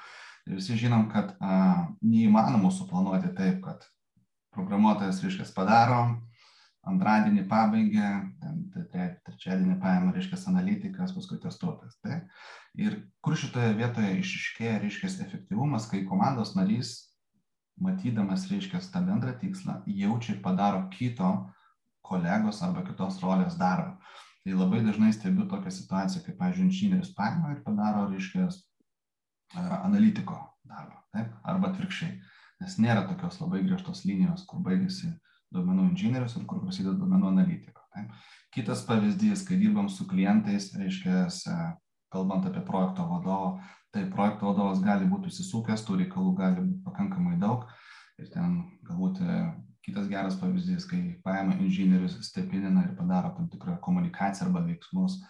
Ir 0.46 0.60
visi 0.60 0.76
žinom, 0.78 1.08
kad 1.10 1.32
a, 1.40 1.88
neįmanoma 2.04 2.70
suplanuoti 2.70 3.32
taip, 3.34 3.58
kad 3.64 3.88
programuotojas 4.54 5.18
reiškia 5.24 5.48
padaro, 5.56 6.02
antradienį 6.86 7.46
pabaigė, 7.50 8.10
trečiadienį 9.26 9.78
paėmė, 9.82 10.12
reiškia, 10.14 10.38
analitikas, 10.52 11.14
paskui 11.16 11.40
testuotas. 11.42 11.98
Tai? 12.04 12.20
Ir 12.78 13.00
kur 13.24 13.38
šitoje 13.38 13.74
vietoje 13.78 14.14
išiškėja, 14.20 14.78
reiškia, 14.84 15.12
efektyvumas, 15.26 15.88
kai 15.90 16.04
komandos 16.08 16.54
narys, 16.58 16.94
matydamas, 17.82 18.46
reiškia, 18.52 18.80
tą 18.92 19.02
bendrą 19.08 19.34
tikslą, 19.40 19.80
jaučia 19.86 20.36
ir 20.36 20.40
padaro 20.44 20.86
kito 20.94 21.32
kolegos 22.06 22.62
arba 22.62 22.86
kitos 22.86 23.18
rolės 23.24 23.58
darbą 23.58 23.96
tai 24.46 24.54
labai 24.54 24.78
dažnai 24.86 25.10
stebiu 25.10 25.48
tokią 25.50 25.72
situaciją, 25.74 26.22
kai, 26.22 26.32
pavyzdžiui, 26.38 26.68
inžinierius 26.68 27.08
paima 27.18 27.50
ir 27.50 27.64
padaro, 27.66 28.04
reiškia, 28.12 28.46
analitiko 29.58 30.38
darbą, 30.62 31.00
taip? 31.10 31.32
arba 31.42 31.72
atvirkščiai. 31.72 32.12
Nes 32.62 32.76
nėra 32.78 33.02
tokios 33.08 33.40
labai 33.42 33.64
griežtos 33.64 34.04
linijos, 34.06 34.44
kur 34.46 34.62
baigėsi 34.62 35.10
duomenų 35.54 35.90
inžinierius 35.90 36.36
ir 36.38 36.46
kur 36.50 36.62
prasideda 36.64 36.96
duomenų 36.98 37.30
analitiko. 37.32 37.84
Taip? 37.94 38.12
Kitas 38.54 38.84
pavyzdys, 38.88 39.44
kai 39.46 39.58
dirbam 39.60 39.88
su 39.92 40.06
klientais, 40.08 40.70
reiškia, 40.78 41.26
kalbant 42.12 42.46
apie 42.48 42.62
projekto 42.64 43.04
vadovą, 43.10 43.56
tai 43.92 44.06
projekto 44.12 44.50
vadovas 44.50 44.80
gali 44.84 45.08
būti 45.10 45.32
įsisukęs, 45.32 45.84
tų 45.86 46.00
reikalų 46.02 46.34
gali 46.38 46.64
būti 46.64 46.84
pakankamai 46.86 47.36
daug 47.40 47.66
ir 48.20 48.30
ten 48.32 48.60
galbūt 48.88 49.20
kitas 49.86 50.08
geras 50.10 50.36
pavyzdys 50.40 50.86
kai 50.90 51.00
paima 51.24 51.54
inžinierius 51.62 52.18
stepinina 52.26 52.84
ir 52.86 52.94
padaro 52.98 53.32
tam 53.36 53.48
tikrą 53.52 53.76
komunikaciją 53.84 54.48
arba 54.48 54.64
veiksmus 54.66 55.20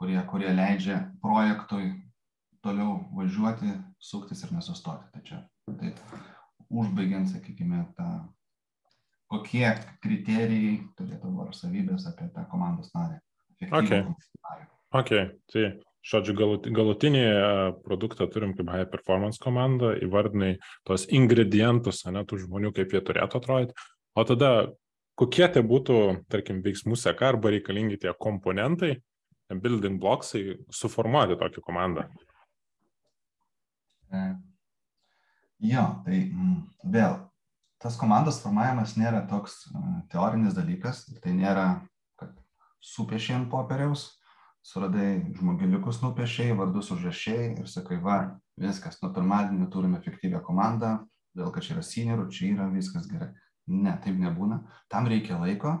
kurie 0.00 0.18
kurie 0.30 0.48
leidžia 0.54 1.00
projektui 1.22 1.90
toliau 2.64 3.02
važiuoti 3.18 3.74
suktis 4.10 4.44
ir 4.44 4.54
nesustoti 4.56 5.10
tai 5.12 5.24
čia 5.28 5.42
taip 5.82 6.00
užbaigiant 6.68 7.28
sakykime 7.32 7.84
tą 7.98 8.08
kokie 9.32 9.66
kriterijai 10.04 10.78
turėtų 10.98 11.34
ar 11.44 11.52
savybės 11.56 12.08
apie 12.10 12.30
tą 12.34 12.46
komandos 12.52 12.92
narį. 12.94 13.20
Okay. 13.74 14.04
ok, 14.94 15.08
tai 15.50 15.62
žodžiu, 16.06 16.36
galutinį 16.72 17.22
e, 17.26 17.38
produktą 17.84 18.28
turim 18.30 18.52
kaip 18.56 18.70
high 18.70 18.86
performance 18.88 19.42
komanda, 19.42 19.96
įvardinai 19.98 20.52
tos 20.86 21.08
ingredientus, 21.10 22.04
ne, 22.06 22.22
tų 22.22 22.44
žmonių, 22.44 22.70
kaip 22.76 22.94
jie 22.94 23.02
turėtų 23.04 23.40
atrodyti, 23.42 23.88
O 24.18 24.24
tada 24.26 24.50
kokie 25.18 25.46
tai 25.54 25.62
būtų, 25.66 25.98
tarkim, 26.32 26.58
veiksmų 26.64 26.96
seka 26.98 27.28
arba 27.32 27.52
reikalingi 27.54 28.00
tie 28.02 28.10
komponentai, 28.18 28.96
building 29.62 30.00
blocksai, 30.02 30.58
suformuoti 30.74 31.38
tokią 31.38 31.62
komandą? 31.62 32.08
E, 34.10 34.22
jo, 35.70 35.84
tai 36.06 36.18
mm, 36.24 36.56
vėl, 36.96 37.14
tas 37.82 37.96
komandos 37.98 38.40
formavimas 38.42 38.96
nėra 38.98 39.24
toks 39.30 39.60
uh, 39.70 40.00
teorinis 40.12 40.56
dalykas, 40.56 41.04
tai 41.22 41.34
nėra, 41.36 41.66
kad 42.18 42.34
supiešiai 42.84 43.40
ant 43.40 43.50
popieriaus, 43.52 44.08
suradai 44.66 45.32
žmogeliukus 45.38 46.02
nupiešiai, 46.02 46.56
vardus 46.58 46.90
užrašiai 46.94 47.52
ir 47.60 47.68
sakai, 47.70 48.00
va, 48.02 48.18
viskas, 48.60 48.98
nuo 49.02 49.12
pirmadienio 49.14 49.68
turime 49.72 50.00
efektyvę 50.02 50.42
komandą, 50.44 50.98
dėl 51.38 51.52
kad 51.54 51.64
čia 51.64 51.76
yra 51.76 51.84
seniorų, 51.86 52.26
čia 52.34 52.52
yra 52.54 52.66
viskas 52.72 53.06
gerai. 53.10 53.30
Ne, 53.68 53.92
taip 54.04 54.16
nebūna. 54.16 54.62
Tam 54.88 55.08
reikia 55.10 55.38
laiko. 55.40 55.74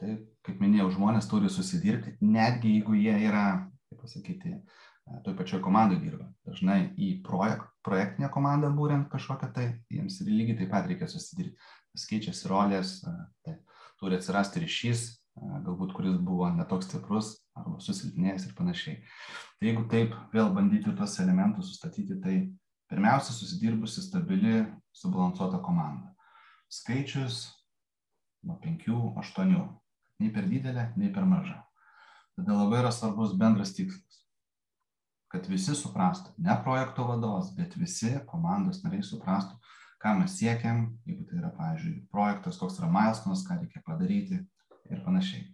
Tai, 0.00 0.16
kaip 0.44 0.60
minėjau, 0.60 0.90
žmonės 0.96 1.28
turi 1.30 1.50
susidirbti, 1.52 2.16
netgi 2.24 2.76
jeigu 2.76 2.96
jie 2.98 3.14
yra, 3.28 3.44
kaip 3.88 4.00
pasakyti, 4.02 4.56
e, 4.58 5.20
toj 5.24 5.36
pačioj 5.38 5.62
komandai 5.64 6.00
dirba. 6.02 6.26
Dažnai 6.48 6.80
į 6.98 7.12
projekt, 7.24 7.68
projektinę 7.86 8.30
komandą 8.32 8.70
būrent 8.76 9.08
kažkokią, 9.12 9.50
tai 9.54 9.66
jiems 9.92 10.20
lygiai 10.26 10.58
taip 10.60 10.70
pat 10.72 10.88
reikia 10.90 11.08
susidirbti. 11.10 11.58
Skaičiasi 11.98 12.48
rolės, 12.48 12.94
tai 13.44 13.58
turi 14.00 14.16
atsirasti 14.16 14.62
ryšys, 14.62 15.02
galbūt 15.66 15.92
kuris 15.96 16.16
buvo 16.24 16.48
netoks 16.54 16.88
stiprus 16.88 17.34
arba 17.58 17.76
susilpnėjęs 17.84 18.46
ir 18.48 18.54
panašiai. 18.56 19.02
Tai 19.58 19.68
jeigu 19.68 19.84
taip 19.92 20.16
vėl 20.32 20.48
bandyti 20.56 20.94
tuos 20.96 21.18
elementus 21.20 21.68
sustatyti, 21.68 22.16
tai 22.24 22.38
pirmiausia 22.88 23.36
susidirbusi 23.36 24.06
stabili, 24.06 24.62
subalansuota 24.96 25.60
komanda 25.64 26.12
skaičius 26.72 27.50
nuo 28.46 28.56
5-8, 28.62 29.60
nei 30.22 30.32
per 30.32 30.48
didelė, 30.48 30.88
nei 30.96 31.12
per 31.14 31.26
maža. 31.28 31.58
Tada 32.38 32.56
labai 32.56 32.80
yra 32.80 32.92
svarbus 32.94 33.34
bendras 33.38 33.74
tikslas, 33.76 34.22
kad 35.32 35.48
visi 35.48 35.74
suprastų, 35.76 36.34
ne 36.44 36.54
projekto 36.64 37.06
vadovas, 37.08 37.50
bet 37.56 37.74
visi 37.80 38.12
komandos 38.28 38.82
nariai 38.84 39.04
suprastų, 39.06 39.56
ką 40.02 40.16
mes 40.18 40.34
siekiam, 40.36 40.84
jeigu 41.08 41.24
tai 41.28 41.38
yra, 41.40 41.52
pavyzdžiui, 41.56 41.94
projektas, 42.12 42.58
koks 42.60 42.80
yra 42.80 42.90
milestonas, 42.92 43.44
ką 43.46 43.60
reikia 43.62 43.80
padaryti, 43.86 44.42
ir 44.92 45.04
panašiai. 45.04 45.46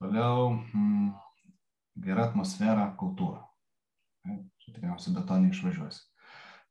Toliau 0.00 0.52
mm, 0.54 1.08
gera 2.04 2.28
atmosfera, 2.28 2.90
kultūra. 3.00 3.42
Čia 4.26 4.74
tikriausiai 4.74 5.14
be 5.16 5.24
to 5.26 5.40
neišvažiuosi. 5.42 6.02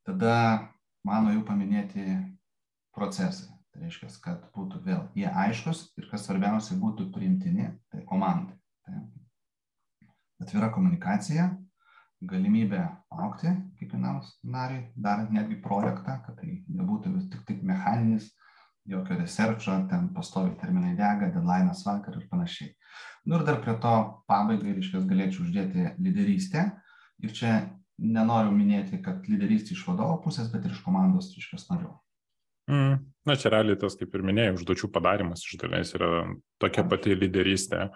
Tada 0.05 0.35
mano 1.07 1.33
jau 1.33 1.43
paminėti 1.47 2.05
procesai. 2.95 3.51
Tai 3.73 3.83
reiškia, 3.83 4.07
kad 4.23 4.43
būtų 4.55 4.79
vėl 4.85 5.01
jie 5.19 5.27
aiškus 5.27 5.89
ir 5.99 6.07
kas 6.11 6.23
svarbiausia 6.27 6.77
būtų 6.79 7.09
priimtini, 7.15 7.73
tai 7.91 8.05
komandai. 8.07 8.55
Tai 8.85 9.01
atvira 10.43 10.71
komunikacija, 10.73 11.49
galimybė 12.25 12.81
aukti 13.11 13.51
kiekvienam 13.79 14.21
nariui, 14.43 14.85
darant 14.95 15.33
netgi 15.35 15.59
projektą, 15.63 16.19
kad 16.25 16.39
tai 16.39 16.61
nebūtų 16.71 17.13
vis 17.17 17.29
tik, 17.31 17.45
tik 17.49 17.63
mechaninis, 17.67 18.31
jokio 18.89 19.17
researcho, 19.19 19.75
ten 19.89 20.09
pastovi 20.13 20.53
terminai 20.61 20.93
dega, 20.97 21.31
deadline'as 21.33 21.83
vakar 21.87 22.19
ir 22.19 22.27
panašiai. 22.31 22.71
Nu 23.25 23.39
ir 23.39 23.45
dar 23.47 23.59
prie 23.63 23.73
to 23.81 23.95
pabaigai, 24.29 24.75
reiškia, 24.77 25.01
galėčiau 25.09 25.45
uždėti 25.47 25.89
lyderystę. 25.97 26.67
Ir 27.23 27.33
čia 27.33 27.53
nenoriu 27.97 28.53
minėti, 28.53 28.99
kad 29.03 29.25
lyderystė 29.29 29.73
iš 29.73 29.85
vadovo 29.87 30.19
pusės, 30.23 30.51
bet 30.53 30.67
ir 30.67 30.75
iš 30.75 30.83
komandos, 30.85 31.31
reiškia, 31.33 31.61
narių. 31.71 31.93
Mm. 32.71 32.99
Na, 33.25 33.35
čia 33.37 33.51
realiai 33.53 33.77
tas, 33.81 33.97
kaip 33.97 34.13
ir 34.13 34.23
minėjai, 34.25 34.55
užduočių 34.57 34.89
padarimas 34.93 35.43
iš 35.45 35.57
dalies 35.61 35.93
yra 35.97 36.09
tokia 36.61 36.85
pati 36.89 37.17
lyderystė, 37.17 37.87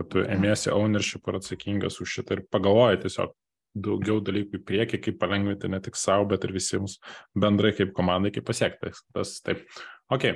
kad 0.00 0.08
tu 0.14 0.24
emiesi 0.24 0.72
ownership 0.72 1.28
ir 1.28 1.38
atsakingas 1.38 2.00
už 2.00 2.18
šitą 2.18 2.38
ir 2.38 2.46
pagalvoji 2.48 3.02
tiesiog 3.04 3.36
daugiau 3.78 4.18
dalykų 4.24 4.58
į 4.58 4.64
priekį, 4.66 4.98
kaip 5.04 5.18
palengvinti 5.20 5.68
ne 5.70 5.78
tik 5.84 5.98
savo, 5.98 6.26
bet 6.32 6.42
ir 6.46 6.54
visiems 6.56 6.96
bendrai 7.38 7.74
kaip 7.76 7.92
komandai, 7.94 8.32
kaip 8.34 8.48
pasiekti. 8.48 8.94
Tas 9.14 9.36
taip. 9.46 9.62
Ok. 10.10 10.26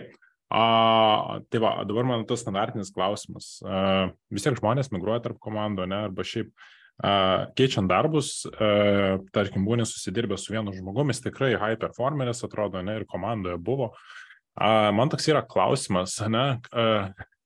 A, 0.55 1.41
tai 1.51 1.61
va, 1.63 1.73
dabar 1.89 2.07
man 2.07 2.27
tas 2.29 2.45
standartinis 2.45 2.93
klausimas. 2.95 3.57
A, 3.67 4.13
vis 4.31 4.47
tiek 4.47 4.59
žmonės 4.61 4.93
migruoja 4.95 5.25
tarp 5.25 5.41
komandų, 5.43 5.89
ne, 5.91 6.05
arba 6.11 6.27
šiaip 6.29 6.53
a, 7.03 7.49
keičiant 7.59 7.91
darbus, 7.91 8.45
a, 8.53 9.17
tarkim, 9.35 9.67
būni 9.67 9.89
susidirbę 9.89 10.39
su 10.39 10.55
vienu 10.55 10.77
žmogumi, 10.77 11.17
jis 11.17 11.25
tikrai 11.25 11.55
high 11.57 11.81
performeris 11.81 12.45
atrodo, 12.47 12.85
ne, 12.87 13.01
ir 13.01 13.09
komandoje 13.11 13.59
buvo. 13.59 13.95
A, 14.55 14.93
man 14.95 15.11
toks 15.11 15.27
yra 15.33 15.43
klausimas, 15.49 16.21
ne, 16.31 16.47
a, 16.71 16.87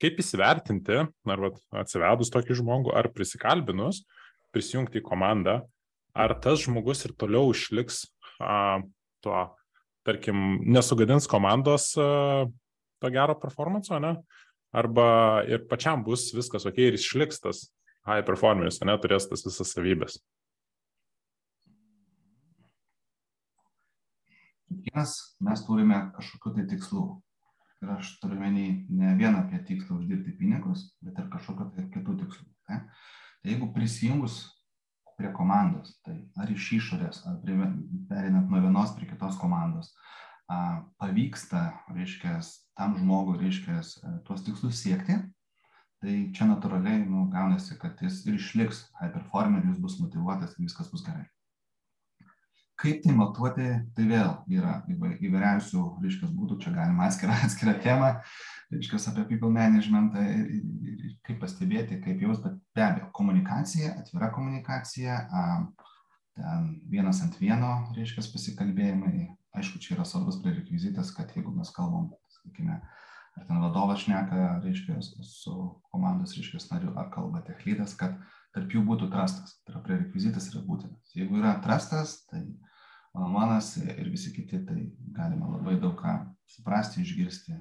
kaip 0.03 0.21
įsivertinti, 0.23 1.03
arba 1.29 1.53
atsivedus 1.81 2.31
tokį 2.35 2.59
žmogų, 2.61 2.95
ar 2.97 3.11
prisikalbinus, 3.15 4.05
prisijungti 4.55 5.03
į 5.03 5.07
komandą, 5.07 5.61
ar 6.17 6.35
tas 6.43 6.63
žmogus 6.65 7.05
ir 7.07 7.15
toliau 7.19 7.51
išliks 7.55 8.05
a, 8.41 8.81
tuo, 9.25 9.43
tarkim, 10.07 10.63
nesugadins 10.67 11.29
komandos 11.31 11.93
a, 11.99 12.47
to 13.03 13.11
gero 13.15 13.37
performanso, 13.39 13.99
ne? 14.03 14.17
Arba 14.75 15.43
ir 15.49 15.65
pačiam 15.69 16.03
bus 16.05 16.29
viskas 16.37 16.67
ok 16.69 16.83
ir 16.91 16.99
išliks 16.99 17.41
tas 17.41 17.63
high 18.09 18.25
performance, 18.25 18.83
ne, 18.85 18.97
turės 19.01 19.29
tas 19.31 19.45
visas 19.47 19.73
savybės. 19.73 20.19
Kiekvienas 24.69 25.15
mes 25.41 25.65
turime 25.65 26.03
kažkokiu 26.17 26.53
tai 26.57 26.67
tikslu. 26.69 27.07
Ir 27.85 27.91
aš 27.95 28.17
turiu 28.23 28.41
menį 28.41 28.67
ne 28.91 29.15
vieną 29.19 29.45
apie 29.45 29.61
tikslą 29.69 30.01
uždirbti 30.01 30.35
pinigus, 30.41 30.89
bet 31.05 31.19
ir 31.21 31.29
kažkokiu 31.31 31.69
tai 31.77 31.85
kitų 31.95 32.17
tikslų. 32.25 32.47
Tai? 32.67 32.79
Tai 33.39 33.53
jeigu 33.53 33.71
prisijungus 33.75 34.41
prie 35.19 35.31
komandos, 35.35 35.95
tai 36.07 36.17
ar 36.39 36.51
iš 36.51 36.73
išorės, 36.79 37.23
ar 37.27 37.39
prie, 37.43 37.55
perinant 38.11 38.51
nuo 38.51 38.63
vienos 38.63 38.95
prie 38.97 39.07
kitos 39.11 39.39
komandos, 39.39 39.93
a, 40.51 40.83
pavyksta, 41.03 41.65
reiškia, 41.95 42.39
tam 42.79 42.99
žmogui, 42.99 43.39
reiškia, 43.43 43.81
tuos 44.27 44.45
tikslus 44.47 44.83
siekti, 44.83 45.19
tai 46.03 46.19
čia 46.35 46.51
natūraliai 46.51 47.03
nu, 47.07 47.27
gaunasi, 47.33 47.79
kad 47.83 47.99
jis 48.03 48.25
ir 48.27 48.39
išliks 48.39 48.85
high 49.01 49.15
performer, 49.15 49.67
jis 49.67 49.83
bus 49.83 49.99
motivuotas 50.03 50.55
ir 50.55 50.67
viskas 50.67 50.91
bus 50.95 51.07
gerai. 51.07 51.27
Kaip 52.79 53.01
tai 53.03 53.15
matuoti, 53.17 53.65
tai 53.97 54.05
vėl 54.07 54.37
yra 54.55 54.77
įvairiausių, 54.87 55.81
reiškia, 56.03 56.29
būdų, 56.31 56.61
čia 56.63 56.71
galima 56.77 57.09
atskirą, 57.09 57.35
atskirą 57.49 57.75
temą, 57.83 58.13
reiškia, 58.71 59.01
apie 59.11 59.25
people 59.33 59.51
managementą 59.55 60.23
ir, 60.23 60.45
ir, 60.61 61.01
ir 61.09 61.17
kaip 61.27 61.41
pastebėti, 61.43 61.99
kaip 62.05 62.23
jaus, 62.23 62.39
bet 62.45 62.55
be 62.79 62.85
abejo, 62.85 63.11
komunikacija, 63.19 63.97
atvira 63.99 64.31
komunikacija, 64.35 65.19
ten 66.39 66.71
vienas 66.93 67.25
ant 67.27 67.35
vieno, 67.43 67.73
reiškia, 67.99 68.23
pasikalbėjimai, 68.37 69.27
aišku, 69.59 69.83
čia 69.83 69.97
yra 69.97 70.07
svarbus 70.07 70.39
prerekvizitas, 70.45 71.11
kad 71.17 71.35
jeigu 71.35 71.51
mes 71.57 71.75
kalbam, 71.75 72.13
sakykime, 72.37 72.79
ar 73.39 73.47
ten 73.49 73.63
vadovas 73.63 74.05
šneka, 74.05 74.61
reiškia, 74.63 75.01
su 75.27 75.57
komandos, 75.91 76.37
reiškia, 76.39 76.63
nariu, 76.71 76.95
ar 76.99 77.11
kalba 77.15 77.43
techlydas, 77.47 77.99
kad 77.99 78.15
tarp 78.55 78.73
jų 78.75 78.85
būtų 78.87 79.11
trastas. 79.13 79.59
Tai 79.65 79.75
yra 79.75 79.85
prerekvizitas 79.87 80.49
yra 80.53 80.63
būtinas. 80.67 81.15
Jeigu 81.17 81.39
yra 81.43 81.57
trastas, 81.65 82.21
tai 82.31 82.45
mano 83.15 83.29
manas 83.33 83.75
ir 83.81 84.09
visi 84.11 84.33
kiti, 84.35 84.61
tai 84.67 84.87
galima 85.17 85.55
labai 85.57 85.79
daug 85.81 85.97
ką 85.99 86.19
suprasti, 86.49 87.03
išgirsti 87.03 87.57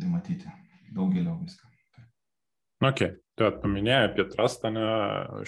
ir 0.00 0.10
matyti. 0.10 0.50
Daug 0.94 1.10
giliau 1.14 1.38
viską. 1.40 1.70
Ok, 2.84 3.00
tu 3.38 3.48
paminėjai 3.62 4.10
apie 4.10 4.26
trastą, 4.30 4.70
ne, 4.74 4.86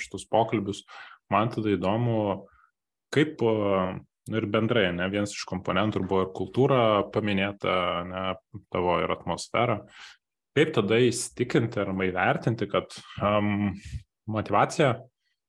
šitus 0.00 0.24
pokalbius. 0.30 0.86
Man 1.30 1.50
tada 1.52 1.74
įdomu, 1.74 2.46
kaip 3.14 3.42
Nu 4.26 4.40
ir 4.40 4.48
bendrai, 4.50 4.88
ne, 4.90 5.06
vienas 5.06 5.30
iš 5.36 5.44
komponentų 5.46 6.00
buvo 6.02 6.24
ir 6.24 6.30
kultūra 6.34 6.78
paminėta, 7.14 7.74
ne, 8.08 8.22
tavo 8.74 8.96
ir 8.98 9.12
atmosfera. 9.14 9.76
Kaip 10.56 10.72
tada 10.74 10.98
įstikinti 11.04 11.78
arba 11.78 12.08
įvertinti, 12.08 12.66
kad 12.72 12.96
um, 13.22 13.70
motivacija 14.26 14.96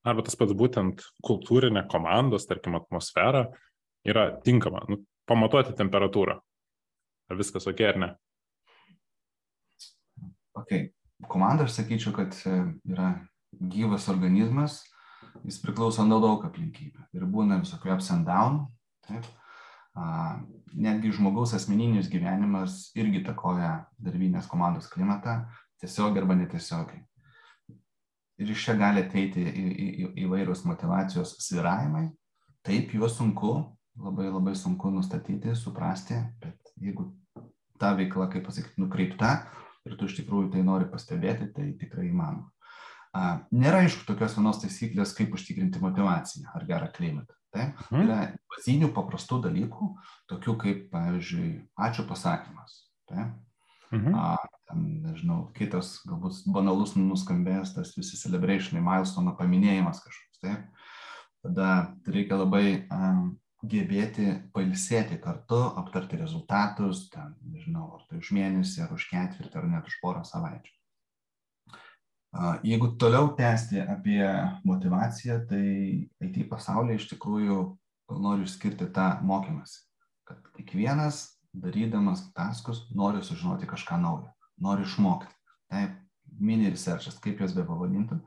arba 0.07 0.23
tas 0.25 0.37
pats 0.39 0.55
būtent 0.57 1.03
kultūrinė 1.25 1.85
komandos, 1.91 2.47
tarkim, 2.49 2.77
atmosfera 2.79 3.47
yra 4.07 4.29
tinkama, 4.43 4.85
nu, 4.91 5.01
pamatuoti 5.27 5.75
temperatūrą. 5.77 6.37
Ar 7.27 7.39
viskas 7.39 7.67
ok 7.67 7.81
ar 7.87 7.99
ne? 7.99 8.11
Ok, 10.57 10.71
komanda, 11.29 11.67
aš 11.67 11.81
sakyčiau, 11.81 12.15
kad 12.15 12.37
e, 12.47 12.61
yra 12.87 13.11
gyvas 13.51 14.07
organizmas, 14.11 14.79
jis 15.43 15.59
priklauso 15.61 16.05
nuo 16.07 16.21
daug 16.23 16.45
aplinkybių. 16.47 17.09
Ir 17.17 17.27
būna 17.29 17.59
visokių 17.61 17.93
ups 17.95 18.09
and 18.15 18.27
down. 18.29 18.63
Taip. 19.07 19.27
Netgi 20.77 21.09
žmogaus 21.15 21.55
asmeninis 21.57 22.09
gyvenimas 22.11 22.91
irgi 22.99 23.23
takoja 23.25 23.87
darbinės 23.97 24.45
komandos 24.49 24.89
klimatą, 24.91 25.39
tiesiog 25.81 26.19
arba 26.21 26.35
netiesiogiai. 26.37 27.01
Ir 28.37 28.51
iš 28.53 28.67
čia 28.67 28.75
gali 28.77 29.01
ateiti 29.01 29.41
į, 29.41 29.65
į, 29.67 29.87
į, 29.87 30.09
įvairius 30.27 30.63
motivacijos 30.69 31.35
sviravimai. 31.41 32.07
Taip, 32.65 32.91
juos 32.93 33.15
sunku, 33.17 33.53
labai 33.97 34.27
labai 34.29 34.53
sunku 34.57 34.91
nustatyti, 34.93 35.55
suprasti, 35.57 36.19
bet 36.43 36.73
jeigu 36.77 37.09
ta 37.81 37.93
veikla, 37.97 38.27
kaip 38.33 38.45
pasakyti, 38.45 38.77
nukreipta 38.81 39.31
ir 39.87 39.95
tu 39.97 40.09
iš 40.09 40.19
tikrųjų 40.19 40.51
tai 40.53 40.61
nori 40.67 40.89
pastebėti, 40.91 41.49
tai 41.55 41.71
tikrai 41.79 42.09
įmanoma. 42.11 42.51
Nėra 43.55 43.81
aišku 43.85 44.05
tokios 44.05 44.35
vienos 44.37 44.59
taisyklės, 44.61 45.15
kaip 45.17 45.33
užtikrinti 45.33 45.81
motivaciją 45.81 46.51
ar 46.53 46.65
gerą 46.67 46.91
klimatą. 46.93 47.33
Tai 47.55 47.69
mhm. 47.71 48.03
yra 48.03 48.17
bazinių 48.51 48.91
paprastų 48.93 49.39
dalykų, 49.47 49.89
tokių 50.29 50.55
kaip, 50.61 50.81
pavyzdžiui, 50.91 51.51
ačiū 51.87 52.05
pasakymas. 52.09 52.81
Tai? 53.09 53.29
Mhm. 53.93 54.15
A, 54.19 54.35
ten, 54.67 54.85
nežinau, 55.05 55.45
kitas 55.55 55.97
galbūt 56.07 56.43
banalus 56.51 56.95
nuskambėjęs, 56.99 57.75
tas 57.77 57.93
visi 57.95 58.19
celebrationai, 58.19 58.83
milestone 58.83 59.35
paminėjimas 59.39 60.01
kažkoks. 60.03 60.41
Tai? 60.43 60.55
Tada 61.45 61.69
reikia 62.05 62.39
labai 62.41 62.65
um, 62.91 63.37
gebėti 63.63 64.27
pailsėti 64.53 65.17
kartu, 65.23 65.59
aptarti 65.79 66.19
rezultatus, 66.19 67.07
ten, 67.13 67.35
nežinau, 67.47 67.93
ar 67.97 68.03
tai 68.09 68.19
už 68.21 68.33
mėnesį, 68.35 68.83
ar 68.85 68.93
už 68.93 69.07
ketvirtį, 69.11 69.55
ar 69.57 69.69
net 69.71 69.87
už 69.87 69.97
porą 70.03 70.25
savaičių. 70.27 70.73
Jeigu 72.67 72.91
toliau 73.01 73.31
tęsti 73.37 73.79
apie 73.81 74.21
motivaciją, 74.67 75.39
tai 75.49 75.63
IT 76.21 76.43
pasaulyje 76.51 76.99
iš 76.99 77.07
tikrųjų 77.15 77.57
noriu 78.19 78.45
išskirti 78.45 78.89
tą 78.93 79.07
mokymąsi, 79.25 79.79
kad 80.27 80.43
kiekvienas 80.57 81.36
darydamas 81.61 82.27
taskus 82.33 82.85
nori 82.95 83.23
sužinoti 83.23 83.67
kažką 83.69 83.99
naujo, 84.01 84.31
nori 84.61 84.85
išmokti. 84.85 85.33
Taip, 85.71 85.95
mini 86.39 86.69
researchas, 86.69 87.17
kaip 87.23 87.41
juos 87.41 87.55
be 87.55 87.65
pavadintų. 87.67 88.19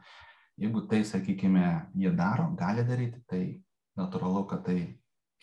Jeigu 0.61 0.83
tai, 0.91 1.03
sakykime, 1.09 1.67
jie 1.97 2.11
daro, 2.17 2.51
gali 2.59 2.85
daryti, 2.85 3.23
tai 3.31 3.43
natūralu, 3.97 4.45
kad 4.51 4.65
tai 4.67 4.79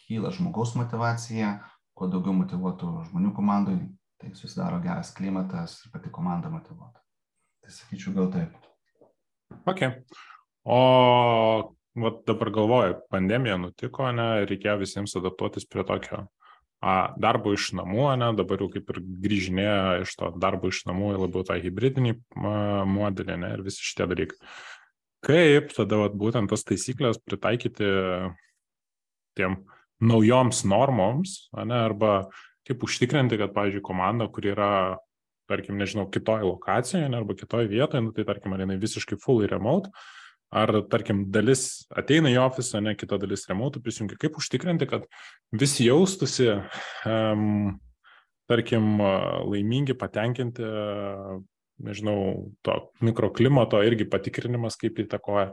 kyla 0.04 0.30
žmogaus 0.36 0.76
motivacija, 0.78 1.56
kuo 1.98 2.10
daugiau 2.12 2.36
motivuotų 2.38 2.92
žmonių 3.10 3.34
komandai, 3.36 3.80
tai 4.22 4.34
susidaro 4.38 4.78
geras 4.84 5.14
klimatas 5.18 5.80
ir 5.86 5.94
pati 5.94 6.14
komanda 6.14 6.52
motivuota. 6.54 7.02
Tai 7.64 7.74
sakyčiau 7.74 8.14
gal 8.18 8.30
taip. 8.36 8.54
Ok. 9.66 9.84
O 10.68 10.80
vat 11.98 12.22
dabar 12.28 12.52
galvoju, 12.54 12.98
pandemija 13.10 13.58
nutiko, 13.58 14.12
ne, 14.14 14.46
reikėjo 14.46 14.78
visiems 14.84 15.16
adaptuotis 15.18 15.66
prie 15.66 15.86
tokio 15.88 16.28
darbo 16.82 17.54
iš 17.56 17.72
namų, 17.78 18.10
ne, 18.22 18.32
dabar 18.38 18.62
jau 18.62 18.70
kaip 18.74 18.92
ir 18.94 19.00
grįžinėja 19.24 20.04
iš 20.04 20.14
to 20.20 20.30
darbo 20.38 20.70
iš 20.70 20.84
namų 20.90 21.16
į 21.16 21.22
labiau 21.24 21.46
tą 21.48 21.58
hybridinį 21.62 22.14
modelį 22.38 23.38
ne, 23.42 23.54
ir 23.58 23.64
visi 23.66 23.82
šitie 23.82 24.06
dalykai. 24.12 24.38
Kaip 25.26 25.74
tada 25.74 26.04
vat, 26.04 26.14
būtent 26.14 26.52
tas 26.52 26.62
taisyklės 26.68 27.18
pritaikyti 27.26 27.90
tiem 29.38 29.58
naujoms 29.98 30.62
normoms, 30.70 31.40
ne, 31.58 31.82
arba 31.90 32.30
kaip 32.68 32.84
užtikrinti, 32.86 33.40
kad, 33.40 33.54
pavyzdžiui, 33.56 33.84
komanda, 33.86 34.28
kuri 34.30 34.52
yra, 34.54 34.72
tarkim, 35.50 35.80
nežinau, 35.80 36.06
kitoje 36.12 36.46
lokacijoje 36.46 37.10
ne, 37.10 37.18
arba 37.18 37.34
kitoje 37.40 37.70
vietoje, 37.72 38.04
nu, 38.06 38.14
tai 38.14 38.28
tarkim, 38.28 38.54
ar 38.54 38.66
jinai 38.66 38.78
visiškai 38.82 39.18
fully 39.24 39.50
remote, 39.50 39.90
ar, 40.54 40.72
tarkim, 40.92 41.26
dalis 41.34 41.88
ateina 41.92 42.32
į 42.32 42.40
ofisą, 42.46 42.82
ne 42.84 42.96
kita 42.98 43.20
dalis 43.22 43.46
remote 43.50 43.82
prisijungia, 43.84 44.20
kaip 44.22 44.40
užtikrinti, 44.40 44.88
kad 44.90 45.08
visi 45.52 45.88
jaustusi, 45.90 46.50
um, 47.10 47.76
tarkim, 48.48 48.98
laimingi, 49.52 49.98
patenkinti, 50.00 50.64
nežinau, 51.84 52.48
to 52.66 52.78
mikroklimato 53.06 53.82
irgi 53.86 54.08
patikrinimas, 54.10 54.80
kaip 54.80 55.04
įtakoja. 55.04 55.52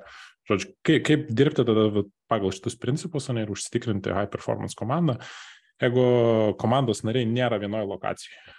Žodžiu, 0.48 0.70
kaip, 0.84 1.02
kaip 1.08 1.28
dirbti 1.32 1.64
tada 1.64 2.04
pagal 2.30 2.52
šitus 2.54 2.76
principus, 2.80 3.30
ne, 3.32 3.44
ir 3.44 3.52
užsitikrinti 3.52 4.12
high 4.12 4.30
performance 4.32 4.76
komandą, 4.78 5.16
jeigu 5.82 6.04
komandos 6.60 7.02
nariai 7.04 7.28
nėra 7.28 7.58
vienoje 7.62 7.88
lokacijoje? 7.88 8.54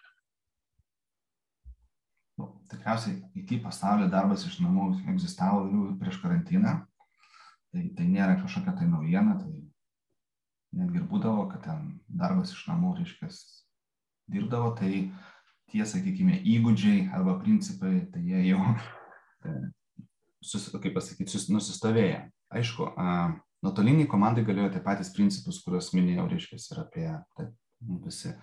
Nu, 2.39 2.49
tikriausiai 2.71 3.21
IT 3.39 3.61
pasaulio 3.63 4.09
darbas 4.11 4.43
iš 4.47 4.59
namų 4.63 4.89
egzistavo 5.13 5.65
jau 5.69 5.93
prieš 5.99 6.19
karantiną. 6.23 6.81
Tai, 7.75 7.83
tai 7.95 8.07
nėra 8.07 8.35
kažkokia 8.39 8.73
tai 8.79 8.87
naujiena, 8.87 9.37
tai 9.39 9.53
netgi 10.75 10.99
ir 11.01 11.07
būdavo, 11.11 11.47
kad 11.51 11.63
ten 11.65 11.87
darbas 12.07 12.53
iš 12.55 12.65
namų, 12.69 12.93
reiškia, 12.99 13.29
dirbdavo, 14.31 14.73
tai 14.79 14.91
tie, 15.71 15.83
sakykime, 15.87 16.39
įgūdžiai 16.55 17.09
arba 17.15 17.37
principai, 17.41 18.05
tai 18.13 18.23
jie 18.27 18.45
jau, 18.51 18.61
tai, 19.43 19.55
sus, 20.43 20.69
kaip 20.71 20.95
pasakyti, 20.97 21.41
nusistovėję. 21.51 22.21
Aišku, 22.55 22.87
nuotoliniai 23.65 24.07
komandai 24.09 24.45
galėjo 24.47 24.75
tie 24.75 24.83
patys 24.85 25.11
principus, 25.15 25.61
kuriuos 25.65 25.91
minėjau, 25.95 26.27
reiškia, 26.31 26.61
ir 26.71 26.81
apie 26.83 27.07
tai, 27.37 27.49
visi. 28.05 28.35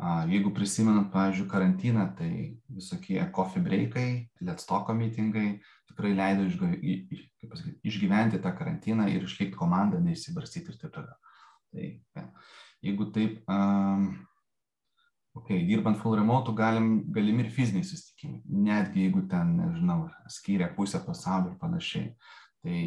Jeigu 0.00 0.50
prisimenant, 0.56 1.10
pavyzdžiui, 1.12 1.48
karantiną, 1.48 2.06
tai 2.16 2.56
visokie 2.72 3.20
coffee 3.36 3.60
breakai, 3.60 4.30
let's 4.40 4.64
talk 4.64 4.88
meetingai 4.96 5.60
tikrai 5.90 6.14
leido 6.16 6.46
pasakyti, 7.50 7.76
išgyventi 7.84 8.40
tą 8.40 8.54
karantiną 8.56 9.08
ir 9.12 9.26
išlikti 9.26 9.58
komandą, 9.58 10.00
neįsibarstyti 10.00 10.72
ir 10.72 10.80
taip 10.80 10.94
toliau. 10.94 11.18
Tai 11.70 11.86
ja. 12.16 12.24
jeigu 12.86 13.10
taip, 13.12 13.42
um, 13.50 14.06
okay, 15.36 15.60
dirbant 15.68 16.00
full 16.00 16.16
remote, 16.16 16.54
galim, 16.56 17.12
galimi 17.12 17.44
ir 17.44 17.52
fiziniai 17.52 17.84
susitikimai, 17.84 18.40
netgi 18.70 19.04
jeigu 19.04 19.26
ten, 19.28 19.56
nežinau, 19.60 20.06
skiria 20.32 20.70
pusę 20.76 21.02
pasaulio 21.04 21.52
ir 21.52 21.60
panašiai. 21.60 22.14
Tai 22.64 22.78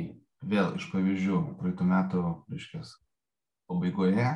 vėl 0.50 0.74
iš 0.80 0.90
pavyzdžių, 0.90 1.44
praeitų 1.62 1.90
metų, 1.94 2.24
reiškia, 2.50 2.82
pabaigoje 3.70 4.32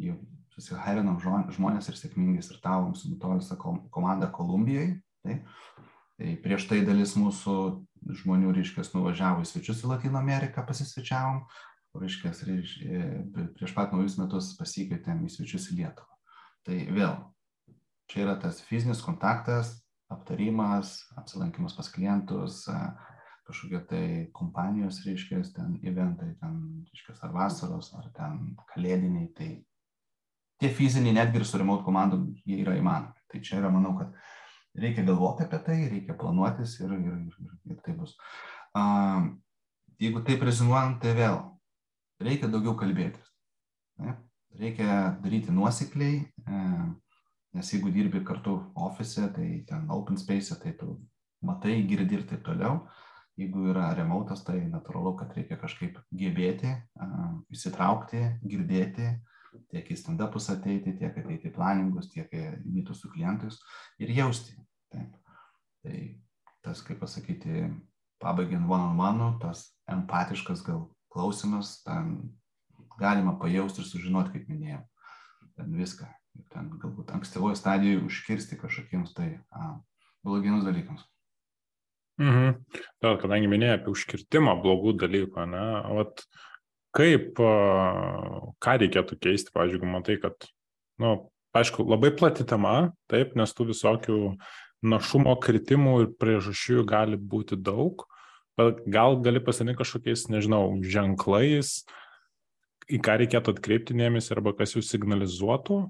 jau 0.00 0.20
susiharinom 0.54 1.20
žmonės 1.54 1.90
ir 1.90 1.98
sėkmingai 1.98 2.42
startavom 2.44 2.94
su 2.98 3.12
nutolusią 3.12 3.58
komandą 3.92 4.30
Kolumbijoje. 4.34 4.98
Tai, 5.24 5.36
tai 6.18 6.36
prieš 6.44 6.68
tai 6.70 6.80
dalis 6.86 7.16
mūsų 7.20 7.56
žmonių, 8.22 8.54
reiškia, 8.56 8.84
nuvažiavo 8.94 9.44
į 9.44 9.50
svečius 9.50 9.84
į 9.84 9.90
Latino 9.92 10.20
Ameriką, 10.20 10.64
pasisvečiavom, 10.68 11.42
reiškia, 12.00 12.32
prieš 13.58 13.74
pat 13.76 13.92
naujus 13.94 14.16
metus 14.20 14.54
pasikvietėm 14.58 15.26
į 15.26 15.34
svečius 15.34 15.68
į 15.72 15.82
Lietuvą. 15.82 16.18
Tai 16.66 16.80
vėl, 16.96 17.14
čia 18.10 18.24
yra 18.24 18.36
tas 18.40 18.60
fizinis 18.64 19.02
kontaktas, 19.04 19.78
aptarimas, 20.10 20.98
apsilankimas 21.20 21.76
pas 21.76 21.88
klientus, 21.92 22.64
kažkokie 23.46 23.80
tai 23.90 24.04
kompanijos, 24.36 25.02
reiškia, 25.06 25.42
ten 25.54 25.78
eventai, 25.86 26.34
ten, 26.40 26.60
reiškia, 26.90 27.16
ar 27.26 27.34
vasaros, 27.34 27.92
ar 27.98 28.10
ten 28.16 28.54
kalėdiniai, 28.72 29.30
tai 29.36 29.50
tie 30.60 30.70
fiziniai 30.76 31.16
netgi 31.16 31.40
ir 31.40 31.46
su 31.48 31.58
remote 31.58 31.84
komandom 31.86 32.28
jie 32.44 32.60
yra 32.62 32.76
įmanomi. 32.78 33.16
Tai 33.30 33.40
čia 33.46 33.60
yra, 33.60 33.70
manau, 33.72 33.94
kad 33.98 34.14
reikia 34.80 35.04
galvoti 35.06 35.46
apie 35.46 35.60
tai, 35.66 35.78
reikia 35.90 36.16
planuotis 36.18 36.76
ir, 36.82 36.94
ir, 36.96 37.20
ir, 37.28 37.52
ir 37.72 37.80
tai 37.84 37.94
bus. 37.98 38.16
Uh, 38.76 39.30
jeigu 40.02 40.22
taip 40.26 40.42
rezimuojant, 40.46 41.00
tai 41.02 41.14
vėl 41.18 41.40
reikia 42.22 42.50
daugiau 42.52 42.76
kalbėtis. 42.78 43.30
Ne? 44.00 44.16
Reikia 44.60 45.14
daryti 45.22 45.52
nuosekliai, 45.54 46.24
nes 47.54 47.68
jeigu 47.70 47.92
dirbi 47.94 48.24
kartu 48.26 48.56
ofise, 48.74 49.28
tai 49.36 49.46
ten 49.68 49.84
open 49.94 50.18
space, 50.18 50.56
tai 50.58 50.72
tu 50.78 50.96
matai, 51.46 51.76
girdi 51.86 52.18
ir 52.18 52.24
taip 52.26 52.42
toliau. 52.46 52.80
Uh, 52.80 53.10
jeigu 53.40 53.70
yra 53.72 53.90
remotas, 53.96 54.42
tai 54.44 54.60
natūralu, 54.68 55.14
kad 55.20 55.32
reikia 55.36 55.58
kažkaip 55.60 55.98
gebėti, 56.16 56.72
uh, 57.00 57.32
įsitraukti, 57.54 58.22
girdėti, 58.44 59.08
tiek 59.70 59.90
į 59.90 59.96
stand-upus 59.98 60.50
ateiti, 60.52 60.96
tiek 60.98 61.16
ateiti 61.16 61.50
į 61.50 61.54
planingus, 61.54 62.10
tiek 62.12 62.30
į 62.32 62.44
mytus 62.64 63.02
su 63.02 63.10
klientus 63.12 63.60
ir 64.02 64.12
jausti. 64.14 64.56
Taip. 64.92 65.16
Tai 65.80 65.98
tas, 66.64 66.82
kaip 66.84 67.00
pasakyti, 67.00 67.68
pabaigiant 68.20 68.68
one-on-one, 68.68 69.32
tas 69.40 69.70
empatiškas 69.90 70.64
gal 70.66 70.88
klausimas, 71.12 71.78
ten 71.86 72.18
galima 73.00 73.36
pajausti 73.40 73.82
ir 73.82 73.88
sužinoti, 73.88 74.34
kaip 74.34 74.50
minėjau, 74.50 74.82
ten 75.56 75.78
viską. 75.78 76.08
Ten 76.50 76.68
galbūt 76.80 77.10
ankstyvoje 77.16 77.56
stadijoje 77.58 78.04
užkirsti 78.06 78.58
kažkokiems 78.60 79.10
tai 79.16 79.32
a, 79.50 79.72
blogiems 80.24 80.62
dalykams. 80.66 81.02
Mhm. 82.20 82.60
Tai, 83.00 83.16
kadangi 83.20 83.48
minėjai 83.50 83.80
apie 83.80 83.92
užkirtimą 83.94 84.54
blogų 84.62 84.94
dalykų, 85.00 85.46
ne, 85.50 85.64
vat, 85.96 86.22
kaip, 86.96 87.38
ką 87.38 88.76
reikėtų 88.82 89.18
keisti, 89.22 89.52
pavyzdžiui, 89.54 89.78
jeigu 89.78 89.90
matai, 89.90 90.16
kad, 90.22 90.48
na, 91.00 91.14
nu, 91.14 91.30
aišku, 91.56 91.86
labai 91.86 92.12
plati 92.16 92.46
tema, 92.46 92.92
taip, 93.10 93.36
nes 93.38 93.54
tų 93.56 93.70
visokių 93.72 94.18
našumo 94.86 95.34
kritimų 95.42 95.94
ir 96.04 96.12
priežasčių 96.20 96.84
gali 96.88 97.18
būti 97.18 97.58
daug, 97.58 98.06
bet 98.58 98.82
gal 98.90 99.18
gali 99.24 99.42
pasirinkti 99.44 99.82
kažkokiais, 99.82 100.28
nežinau, 100.32 100.64
ženklais, 100.84 101.82
į 102.90 102.98
ką 103.02 103.20
reikėtų 103.22 103.54
atkreipti 103.56 103.96
dėmesį 103.98 104.34
arba 104.36 104.54
kas 104.58 104.74
jūs 104.74 104.90
signalizuotų, 104.90 105.82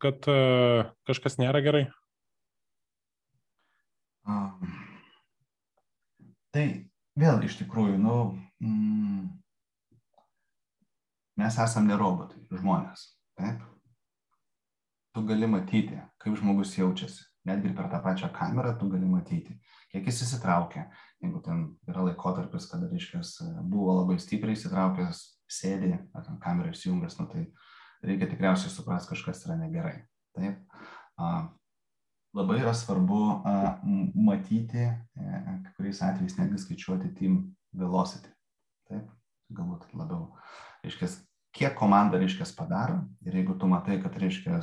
kad 0.00 0.30
uh, 0.32 0.88
kažkas 1.08 1.36
nėra 1.40 1.60
gerai? 1.64 1.84
Um 4.22 4.82
Tai 6.52 6.64
vėl 7.16 7.44
iš 7.46 7.56
tikrųjų, 7.62 7.96
nu, 8.00 8.16
mm, 8.60 9.20
mes 11.42 11.58
esame 11.66 11.90
ne 11.90 11.98
robotai, 11.98 12.40
žmonės. 12.54 13.04
Taip? 13.38 13.60
Tu 15.12 15.22
gali 15.28 15.48
matyti, 15.50 15.98
kaip 16.22 16.38
žmogus 16.40 16.72
jaučiasi. 16.78 17.26
Netgi 17.48 17.72
per 17.74 17.88
tą 17.90 17.98
pačią 18.04 18.28
kamerą 18.30 18.76
tu 18.78 18.86
gali 18.88 19.08
matyti, 19.10 19.56
kiek 19.90 20.06
jis 20.06 20.22
įsitraukia. 20.28 20.86
Jeigu 21.22 21.40
ten 21.42 21.64
yra 21.90 22.04
laikotarpis, 22.06 22.68
kada, 22.70 22.86
reiškia, 22.90 23.22
buvo 23.66 23.96
labai 23.98 24.20
stipriai 24.22 24.54
įsitraukęs, 24.54 25.24
sėdi, 25.50 25.96
ar 26.14 26.26
ten 26.26 26.38
kamera 26.42 26.70
įsijungęs, 26.70 27.18
nu, 27.18 27.26
tai 27.32 27.42
reikia 28.06 28.30
tikriausiai 28.30 28.70
suprasti, 28.72 29.12
kažkas 29.12 29.42
yra 29.48 29.58
negerai. 29.58 29.98
Taip? 30.38 30.62
labai 32.32 32.60
yra 32.62 32.72
svarbu 32.74 33.20
a, 33.44 33.80
matyti, 34.14 34.86
e, 34.86 35.40
kai 35.64 35.74
kuriais 35.76 36.00
atvejais 36.02 36.38
netgi 36.38 36.62
skaičiuoti 36.62 37.12
team 37.18 37.42
velocity. 37.76 38.32
Taip, 38.88 39.10
galbūt 39.52 39.90
labiau. 39.98 40.30
Reiškia, 40.84 41.10
kiek 41.52 41.74
komanda, 41.78 42.18
reiškia, 42.20 42.46
padaro 42.56 43.02
ir 43.26 43.36
jeigu 43.40 43.58
tu 43.58 43.68
matai, 43.68 43.98
kad, 44.02 44.16
reiškia, 44.18 44.60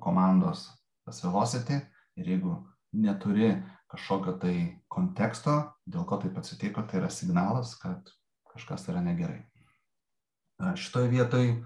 komandos 0.00 0.68
tas 1.04 1.22
velocity 1.24 1.80
ir 2.20 2.28
jeigu 2.34 2.56
neturi 2.92 3.54
kažkokio 3.90 4.36
tai 4.38 4.54
konteksto, 4.88 5.56
dėl 5.86 6.04
ko 6.06 6.20
taip 6.22 6.38
atsitiko, 6.38 6.84
tai 6.86 7.00
yra 7.00 7.10
signalas, 7.10 7.74
kad 7.80 8.12
kažkas 8.52 8.86
yra 8.90 9.02
negerai. 9.02 9.42
Šitoje 10.78 11.10
vietoje 11.10 11.56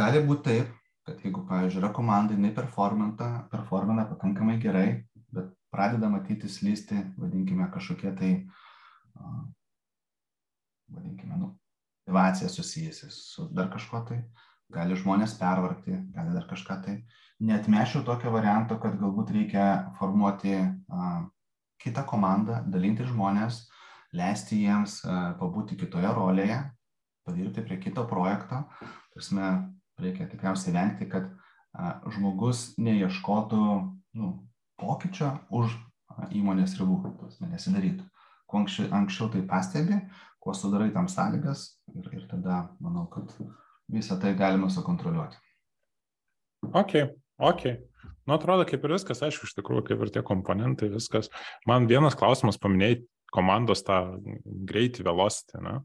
gali 0.00 0.22
būti 0.26 0.46
taip, 0.48 0.74
kad 1.06 1.22
jeigu, 1.24 1.44
pavyzdžiui, 1.46 1.82
yra 1.82 1.92
komanda, 1.94 2.34
jinai 2.34 2.52
performina 2.56 4.06
pakankamai 4.10 4.58
gerai, 4.62 4.88
bet 5.30 5.52
pradeda 5.70 6.10
matyti 6.10 6.50
slysti, 6.50 6.98
vadinkime, 7.18 7.68
kažkokie 7.70 8.12
tai, 8.18 8.32
vadinkime, 10.90 11.38
nu, 11.38 11.54
motivacija 12.10 12.48
susijusi 12.48 13.10
su 13.10 13.48
dar 13.52 13.70
kažko 13.70 14.00
tai, 14.08 14.18
gali 14.68 14.96
žmonės 14.96 15.36
pervargti, 15.38 15.94
gali 16.14 16.34
dar 16.34 16.46
kažką 16.50 16.82
tai. 16.84 16.96
Netmešiau 17.40 18.02
tokio 18.04 18.30
varianto, 18.34 18.78
kad 18.80 18.98
galbūt 18.98 19.30
reikia 19.30 19.92
formuoti 19.98 20.56
a, 20.58 21.28
kitą 21.80 22.04
komandą, 22.04 22.64
dalinti 22.66 23.06
žmonės, 23.06 23.68
leisti 24.12 24.58
jiems 24.64 25.04
a, 25.04 25.34
pabūti 25.38 25.78
kitoje 25.78 26.10
rolėje, 26.14 26.58
padirbti 27.24 27.62
prie 27.62 27.78
kito 27.78 28.04
projekto. 28.10 28.64
Prasme, 29.14 29.70
reikia 29.98 30.26
tikriausiai 30.26 30.74
vengti, 30.74 31.06
kad 31.06 31.30
a, 31.72 32.00
žmogus 32.10 32.74
neieškotų 32.78 33.62
nu, 34.18 34.32
pokyčio 34.82 35.36
už 35.50 35.78
įmonės 36.34 36.74
ribų, 36.80 37.14
tas 37.22 37.38
nesidarytų. 37.40 38.04
Kuo 38.50 38.64
anksčiau, 38.64 38.90
anksčiau 38.98 39.30
tai 39.30 39.46
pastebi, 39.46 40.02
kuo 40.42 40.54
sudarai 40.56 40.90
tam 40.90 41.06
sąlygas 41.08 41.79
ir, 41.98 42.10
ir 42.16 42.26
tada 42.30 42.62
manau, 42.82 43.06
kad 43.12 43.32
visą 43.90 44.18
tai 44.22 44.34
galima 44.38 44.70
sukontroliuoti. 44.72 45.38
Ok, 46.70 46.96
ok. 47.40 47.64
Nu, 48.28 48.36
atrodo, 48.36 48.66
kaip 48.68 48.84
ir 48.84 48.94
viskas, 48.94 49.22
aišku, 49.26 49.48
iš 49.48 49.56
tikrųjų, 49.56 49.86
kaip 49.88 50.02
ir 50.04 50.12
tie 50.14 50.22
komponentai, 50.26 50.90
viskas. 50.92 51.30
Man 51.66 51.88
vienas 51.90 52.14
klausimas 52.18 52.60
paminėjai 52.60 53.00
komandos 53.34 53.82
tą 53.86 54.02
greitį, 54.44 55.06
velocity, 55.08 55.58
ne? 55.64 55.80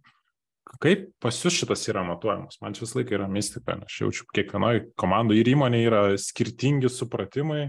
Kaip 0.81 1.11
pas 1.21 1.37
jūs 1.37 1.59
šitas 1.61 1.83
yra 1.91 2.01
matuojamas? 2.07 2.57
Man 2.61 2.73
visą 2.73 2.99
laiką 2.99 3.15
yra 3.19 3.27
mistika, 3.29 3.77
aš 3.85 3.99
jaučiu, 4.01 4.25
kiekvienoje 4.33 4.87
komandoje 4.97 5.43
ir 5.43 5.51
įmonėje 5.53 5.91
yra 5.91 6.01
skirtingi 6.21 6.89
supratimai. 6.89 7.67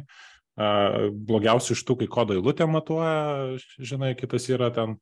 Blogiausia 0.56 1.74
iš 1.76 1.82
tų, 1.84 1.98
kai 2.00 2.08
kodo 2.08 2.32
eilutė 2.38 2.64
matuoja, 2.68 3.58
žinai, 3.76 4.14
kitas 4.16 4.48
yra 4.48 4.70
ten 4.72 4.96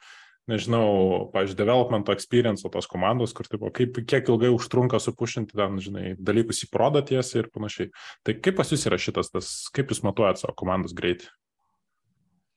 nežinau, 0.50 1.30
pavyzdžiui, 1.32 1.58
development 1.58 2.10
experience 2.12 2.68
tos 2.68 2.88
komandos, 2.90 3.32
kur, 3.36 3.48
tipo, 3.48 3.70
kaip, 3.74 4.00
kiek 4.04 4.28
ilgai 4.28 4.50
užtrunka 4.52 5.00
supušinti 5.00 5.56
ten, 5.56 5.78
žinai, 5.82 6.14
dalykus 6.20 6.64
į 6.66 6.70
prodą 6.72 7.04
tiesiai 7.06 7.44
ir 7.44 7.50
panašiai. 7.54 7.92
Tai 8.26 8.36
kaip 8.44 8.58
pas 8.60 8.72
jūs 8.72 8.86
yra 8.90 9.00
šitas, 9.00 9.32
tas, 9.32 9.52
kaip 9.74 9.92
jūs 9.92 10.04
matuojat 10.06 10.42
savo 10.42 10.56
komandos 10.60 10.96
greitį? 10.96 11.30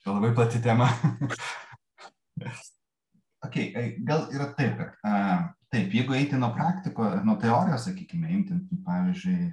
Čia 0.03 0.15
labai 0.15 0.33
plati 0.35 0.63
tema. 0.63 0.89
okay, 3.47 3.71
gal 4.07 4.27
yra 4.35 4.51
taip, 4.57 4.81
kad 4.81 5.53
taip, 5.71 5.91
jeigu 5.93 6.15
eiti 6.15 6.37
nuo 6.39 6.51
praktiko, 6.55 7.07
nuo 7.27 7.35
teorijos, 7.41 7.87
sakykime, 7.87 8.29
imti, 8.35 8.59
pavyzdžiui, 8.85 9.49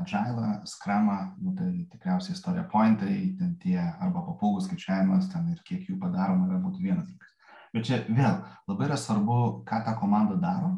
Agile, 0.00 0.52
Scrumą, 0.68 1.18
nu, 1.40 1.56
tai 1.56 1.72
tikriausiai 1.92 2.36
istorija 2.36 2.64
pointai, 2.72 3.16
ten 3.40 3.56
tie 3.62 3.78
arba 3.80 4.24
papūgų 4.28 4.64
skaičiavimas, 4.68 5.28
ten 5.32 5.50
ir 5.52 5.60
kiek 5.66 5.88
jų 5.88 5.98
padaroma, 6.00 6.48
yra 6.48 6.62
būtų 6.64 6.84
vienas 6.84 7.08
dalykas. 7.08 7.36
Bet 7.74 7.86
čia 7.86 8.00
vėl 8.08 8.40
labai 8.66 8.88
yra 8.88 8.96
svarbu, 8.98 9.62
ką 9.68 9.84
ta 9.86 9.94
komanda 9.98 10.34
daro, 10.42 10.72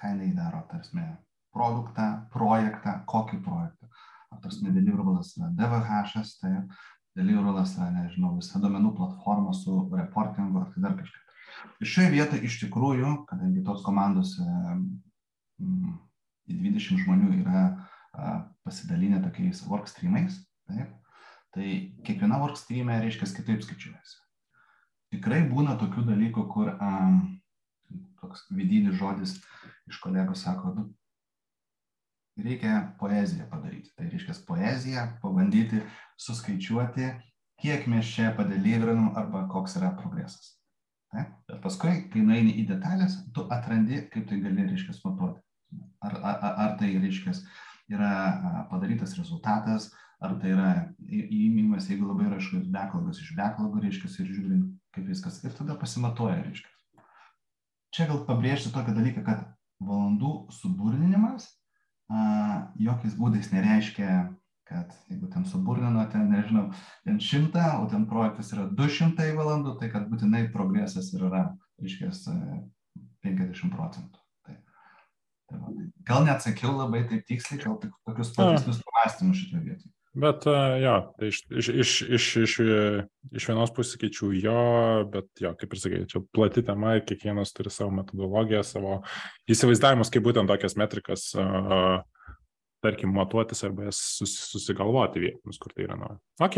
ką 0.00 0.14
jinai 0.14 0.30
daro, 0.36 0.62
tarsi, 0.70 1.02
produktą, 1.52 2.06
projektą, 2.32 3.00
kokį 3.08 3.42
projektą. 3.44 3.90
Ar 4.32 4.40
tas 4.42 4.58
nedeliverables 4.64 5.34
yra 5.36 5.50
DVH, 5.58 6.24
tai 6.40 6.54
deliverables 7.16 7.76
yra, 7.76 7.90
nežinau, 7.98 8.34
visa 8.40 8.60
domenų 8.62 8.94
platforma 8.96 9.52
su 9.56 9.78
reportingu 9.92 10.62
ar 10.62 10.72
tai 10.72 10.84
dar 10.88 10.96
kažkas. 10.98 11.22
Ir 11.80 11.92
šioje 11.92 12.12
vietoje 12.16 12.48
iš 12.48 12.58
tikrųjų, 12.64 13.12
kadangi 13.28 13.64
tos 13.64 13.84
komandos 13.84 14.34
mm, 14.40 15.96
20 16.48 17.04
žmonių 17.04 17.32
yra 17.42 17.64
pasidalinę 18.64 19.20
tokiais 19.24 19.60
workstreamais, 19.68 20.40
taip, 20.68 20.92
tai 21.52 21.72
kiekviena 22.08 22.40
workstreamė 22.40 23.02
reiškia 23.04 23.28
kitaip 23.36 23.64
skaičiuojasi 23.64 24.25
tikrai 25.16 25.42
būna 25.50 25.74
tokių 25.80 26.06
dalykų, 26.10 26.46
kur 26.52 26.70
um, 26.76 27.18
toks 28.20 28.46
vidinis 28.54 28.98
žodis 29.00 29.36
iš 29.90 29.98
kolegos 30.02 30.44
sako, 30.46 30.72
nu, 30.76 30.86
reikia 32.42 32.92
poeziją 33.00 33.46
padaryti. 33.50 33.92
Tai 33.96 34.10
reiškia 34.10 34.36
poeziją, 34.48 35.06
pabandyti 35.22 35.82
suskaičiuoti, 36.20 37.10
kiek 37.62 37.86
mes 37.88 38.08
čia 38.12 38.32
padalyvrinam 38.36 39.14
arba 39.16 39.46
koks 39.52 39.78
yra 39.80 39.92
progresas. 39.96 40.56
Tai? 41.12 41.24
Bet 41.48 41.60
paskui, 41.64 41.94
kai 42.12 42.24
nueini 42.24 42.56
į 42.60 42.66
detalės, 42.72 43.20
tu 43.34 43.46
atrandi, 43.52 44.02
kaip 44.12 44.26
tai 44.28 44.40
gali, 44.42 44.66
reiškia, 44.72 44.98
matuoti. 45.04 45.40
Ar, 46.04 46.18
ar, 46.20 46.58
ar 46.64 46.74
tai, 46.80 46.90
reiškia, 47.02 47.32
yra 47.92 48.10
padarytas 48.70 49.14
rezultatas, 49.18 49.90
ar 50.24 50.36
tai 50.40 50.52
yra 50.54 50.70
įimimas, 51.06 51.90
jeigu 51.90 52.08
labai 52.08 52.30
yra 52.30 52.38
kažkoks 52.40 52.70
backlogas 52.72 53.20
iš 53.20 53.34
backlogo, 53.36 53.82
reiškia, 53.82 54.10
ir 54.22 54.32
žiūrint, 54.32 54.72
kaip 54.96 55.10
viskas, 55.10 55.42
ir 55.44 55.54
tada 55.56 55.76
pasimatuoja, 55.80 56.40
reiškia. 56.46 56.72
Čia 57.96 58.08
gal 58.10 58.24
pabrėžti 58.28 58.72
tokį 58.74 58.96
dalyką, 58.96 59.24
kad 59.26 59.44
valandų 59.84 60.32
suburninimas 60.56 61.50
a, 62.08 62.72
jokiais 62.80 63.16
būdais 63.18 63.52
nereiškia, 63.52 64.10
kad 64.66 64.94
jeigu 65.10 65.28
ten 65.30 65.44
suburnino, 65.46 66.02
ten 66.10 66.30
nežinau, 66.32 66.70
ten 67.06 67.20
šimtą, 67.22 67.66
o 67.82 67.86
ten 67.90 68.08
projektas 68.10 68.50
yra 68.56 68.66
200 68.72 69.28
valandų, 69.36 69.76
tai 69.80 69.92
kad 69.92 70.08
būtinai 70.10 70.46
progresas 70.54 71.12
ir 71.14 71.28
yra, 71.28 71.44
reiškia, 71.82 72.10
50 73.26 73.74
procentų. 73.74 74.22
Tai, 74.46 74.56
tai 75.50 75.60
va, 75.60 75.74
gal 76.08 76.26
neatsakiau 76.26 76.74
labai 76.74 77.04
taip 77.10 77.26
tiksliai, 77.28 77.62
gal 77.62 77.78
tik 77.82 77.94
tokius 78.08 78.34
platesnius 78.34 78.82
pamastymus 78.88 79.44
šitoje 79.44 79.62
vietoje. 79.68 79.95
Bet 80.16 80.46
jo, 80.80 80.94
tai 81.20 81.28
iš, 81.28 81.42
iš, 81.50 81.68
iš, 81.68 81.90
iš, 82.16 82.26
iš, 82.40 82.52
iš 83.36 83.46
vienos 83.50 83.72
pusės 83.76 83.98
skaičių 83.98 84.30
jo, 84.40 84.60
bet 85.12 85.42
jo, 85.44 85.50
kaip 85.60 85.74
ir 85.76 85.80
sakai, 85.82 85.98
čia 86.08 86.22
plati 86.32 86.62
tema, 86.64 86.94
kiekvienas 87.04 87.52
turi 87.52 87.68
savo 87.72 87.92
metodologiją, 87.98 88.62
savo 88.64 88.94
įsivaizdavimus, 89.52 90.08
kaip 90.12 90.24
būtent 90.24 90.48
tokias 90.48 90.78
metrikas, 90.80 91.26
uh, 91.36 91.98
tarkim, 92.84 93.12
matuotis 93.12 93.60
arba 93.68 93.90
jas 93.90 94.00
sus, 94.14 94.38
susigalvoti 94.54 95.20
vietomis, 95.20 95.60
kur 95.60 95.76
tai 95.76 95.84
yra 95.84 95.98
nauja. 96.00 96.16
Ok. 96.40 96.56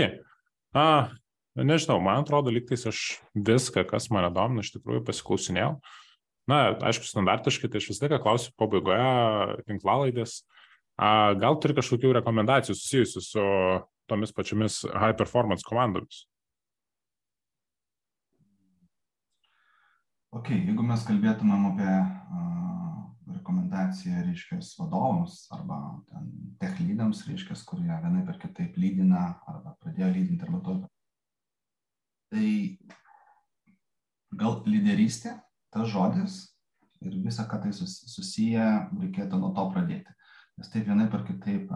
Uh, 0.79 1.11
nežinau, 1.59 1.99
man 2.05 2.23
atrodo, 2.23 2.55
liktais 2.55 2.87
aš 2.87 3.03
viską, 3.35 3.83
kas 3.91 4.07
mane 4.15 4.31
domina, 4.37 4.63
iš 4.63 4.77
tikrųjų 4.77 5.03
pasiklausinėjau. 5.09 5.73
Na, 6.49 6.61
aišku, 6.93 7.11
standartiškai, 7.11 7.73
tai 7.73 7.83
aš 7.83 7.91
visą 7.91 8.07
laiką 8.07 8.23
klausiu 8.23 8.55
pabaigoje 8.61 9.67
tinklalaidės. 9.67 10.45
Uh, 10.45 10.58
Gal 10.99 11.55
turi 11.63 11.77
kažkokių 11.79 12.11
rekomendacijų 12.17 12.75
susijusių 12.75 13.21
su 13.23 13.43
tomis 14.11 14.33
pačiomis 14.35 14.81
high 14.91 15.15
performance 15.15 15.63
komandomis? 15.67 16.25
Ok, 20.35 20.51
jeigu 20.57 20.83
mes 20.85 21.05
kalbėtumėm 21.07 21.69
apie 21.71 21.93
uh, 21.93 22.99
rekomendaciją, 23.31 24.25
reiškia, 24.27 24.59
vadovams 24.81 25.39
arba 25.55 25.79
tech 26.61 26.83
lydams, 26.83 27.23
reiškia, 27.31 27.57
kurie 27.69 27.89
vienai 27.89 28.27
per 28.27 28.43
kitaip 28.43 28.77
lydina 28.77 29.23
arba 29.49 29.77
pradėjo 29.79 30.11
lydinti 30.19 30.49
arba 30.49 30.61
to. 30.67 30.77
Tai 32.35 32.51
gal 34.43 34.61
lyderystė, 34.67 35.39
tas 35.73 35.89
žodis 35.95 36.43
ir 37.07 37.15
visa, 37.23 37.47
ką 37.47 37.63
tai 37.63 37.73
susiję, 37.73 38.69
reikėtų 38.99 39.39
nuo 39.39 39.55
to 39.55 39.71
pradėti 39.73 40.18
nes 40.59 40.73
tai 40.73 40.83
vienaip 40.87 41.15
ar 41.15 41.25
kitaip 41.29 41.71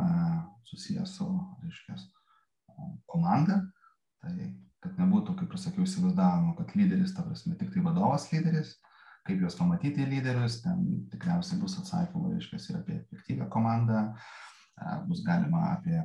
susijęs 0.68 1.16
su, 1.18 1.28
reiškia, 1.62 1.96
komanda. 3.10 3.62
Tai 4.22 4.34
kad 4.82 4.98
nebūtų, 4.98 5.36
kaip 5.38 5.52
ir 5.54 5.60
sakiau, 5.62 5.84
įsivaizdavimo, 5.86 6.56
kad 6.58 6.72
lyderis, 6.78 7.12
ta 7.14 7.22
prasme, 7.26 7.54
tik 7.58 7.70
tai 7.74 7.84
vadovas 7.84 8.26
lyderis, 8.32 8.74
kaip 9.26 9.42
juos 9.44 9.54
pamatyti 9.58 10.06
lyderius, 10.08 10.58
ten 10.64 10.80
tikriausiai 11.12 11.60
bus 11.60 11.76
atsakymų, 11.78 12.32
reiškia, 12.34 12.58
ir 12.58 12.80
apie 12.80 12.96
efektyvę 12.98 13.46
komandą, 13.52 14.08
bus 15.06 15.22
galima 15.26 15.68
apie 15.76 16.00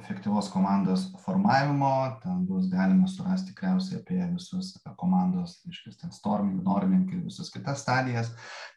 efektyvos 0.00 0.48
komandos 0.50 1.04
formavimo, 1.22 2.18
ten 2.22 2.40
bus 2.48 2.66
galima 2.72 3.06
surasti 3.06 3.52
tikriausiai 3.52 4.00
apie 4.00 4.18
visus 4.32 4.72
apie 4.80 4.94
komandos, 4.98 5.58
reiškia, 5.68 5.92
ten 6.00 6.14
storming, 6.14 6.64
norming 6.66 7.12
ir 7.12 7.22
visus 7.28 7.52
kitas 7.54 7.84
stadijas. 7.84 8.32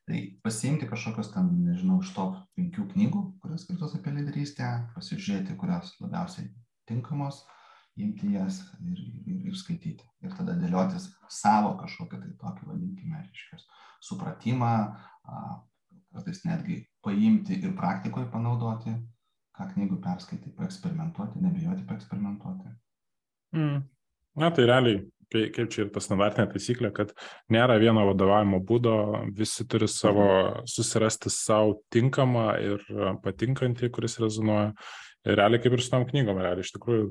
Tai 0.08 0.20
pasiimti 0.44 0.90
kažkokios 0.92 1.32
ten, 1.34 1.50
nežinau, 1.66 2.02
iš 2.04 2.12
top 2.16 2.38
penkių 2.60 2.90
knygų, 2.92 3.24
kurios 3.58 3.66
skirtos 3.66 3.96
apie 3.98 4.12
lyderystę, 4.14 4.68
pasižiūrėti, 4.96 5.56
kurios 5.58 5.96
labiausiai 6.02 6.48
tinkamos, 6.88 7.46
imti 7.98 8.34
jas 8.36 8.62
ir, 8.86 9.00
ir, 9.26 9.48
ir 9.50 9.56
skaityti. 9.56 10.06
Ir 10.22 10.34
tada 10.38 10.54
dėliotis 10.54 11.10
savo 11.30 11.76
kažkokią 11.80 12.20
tai 12.22 12.34
tokį, 12.38 12.68
vadinkime, 12.68 13.18
reiškia, 13.18 13.58
supratimą, 14.02 14.74
kartais 16.14 16.44
netgi 16.46 16.86
paimti 17.04 17.58
ir 17.64 17.74
praktikoje 17.76 18.30
panaudoti 18.30 18.94
ką 19.58 19.72
knygų 19.74 19.98
perskaitai, 20.04 20.54
paeksperimentuoti, 20.54 21.42
nebijoti 21.42 21.86
paeksperimentuoti. 21.90 22.70
Mm. 23.58 23.82
Na, 24.38 24.52
tai 24.54 24.68
realiai, 24.70 25.02
kaip, 25.34 25.68
čia 25.74 25.84
ir 25.86 25.92
ta 25.94 26.04
standartinė 26.04 26.48
taisyklė, 26.52 26.92
kad 26.96 27.12
nėra 27.54 27.78
vieno 27.82 28.06
vadovavimo 28.10 28.62
būdo, 28.66 28.96
visi 29.36 29.66
turi 29.70 29.90
savo, 29.92 30.28
susirasti 30.70 31.32
savo 31.34 31.80
tinkamą 31.94 32.48
ir 32.64 32.88
patinkantį, 33.24 33.92
kuris 33.94 34.20
rezonuoja. 34.24 34.72
Ir 35.28 35.36
realiai 35.36 35.60
kaip 35.60 35.76
ir 35.76 35.84
su 35.84 35.92
tom 35.92 36.06
knygom, 36.08 36.40
realiai 36.40 36.64
iš 36.64 36.72
tikrųjų 36.78 37.10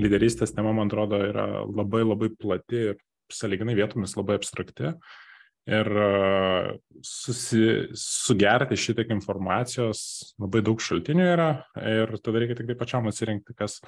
lyderystės 0.00 0.52
tema, 0.52 0.74
man 0.76 0.90
atrodo, 0.90 1.20
yra 1.24 1.46
labai 1.64 2.02
labai 2.04 2.28
plati 2.36 2.88
ir 2.90 2.98
saliginai 3.32 3.76
vietomis 3.78 4.16
labai 4.18 4.36
abstrakti. 4.40 4.92
Ir 5.64 5.88
susi, 7.00 7.62
sugerti 7.96 8.76
šitiek 8.76 9.14
informacijos, 9.14 10.34
labai 10.36 10.60
daug 10.66 10.82
šaltinių 10.84 11.28
yra 11.30 11.46
ir 11.80 12.12
tada 12.20 12.42
reikia 12.42 12.58
tik 12.58 12.68
tai 12.68 12.76
pačiam 12.76 13.08
atsirinkti, 13.08 13.56
kas, 13.56 13.78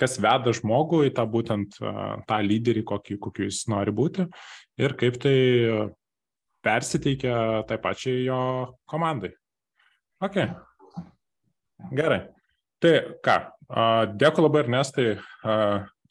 kas 0.00 0.18
veda 0.20 0.52
žmogų 0.56 1.06
į 1.08 1.14
tą 1.16 1.24
būtent 1.30 1.78
tą 1.80 2.38
lyderį, 2.44 2.84
kokį, 2.88 3.18
kokiu 3.22 3.48
jis 3.48 3.64
nori 3.72 3.94
būti 3.96 4.26
ir 4.82 4.96
kaip 5.00 5.18
tai 5.22 5.36
persiteikia 6.66 7.64
tai 7.68 7.78
pačiai 7.82 8.24
jo 8.26 8.40
komandai. 8.90 9.32
Ok. 10.24 10.40
Gerai. 11.92 12.22
Tai 12.82 12.92
ką, 13.24 13.36
dėkui 14.20 14.42
labai 14.44 14.64
Ernestai, 14.64 15.06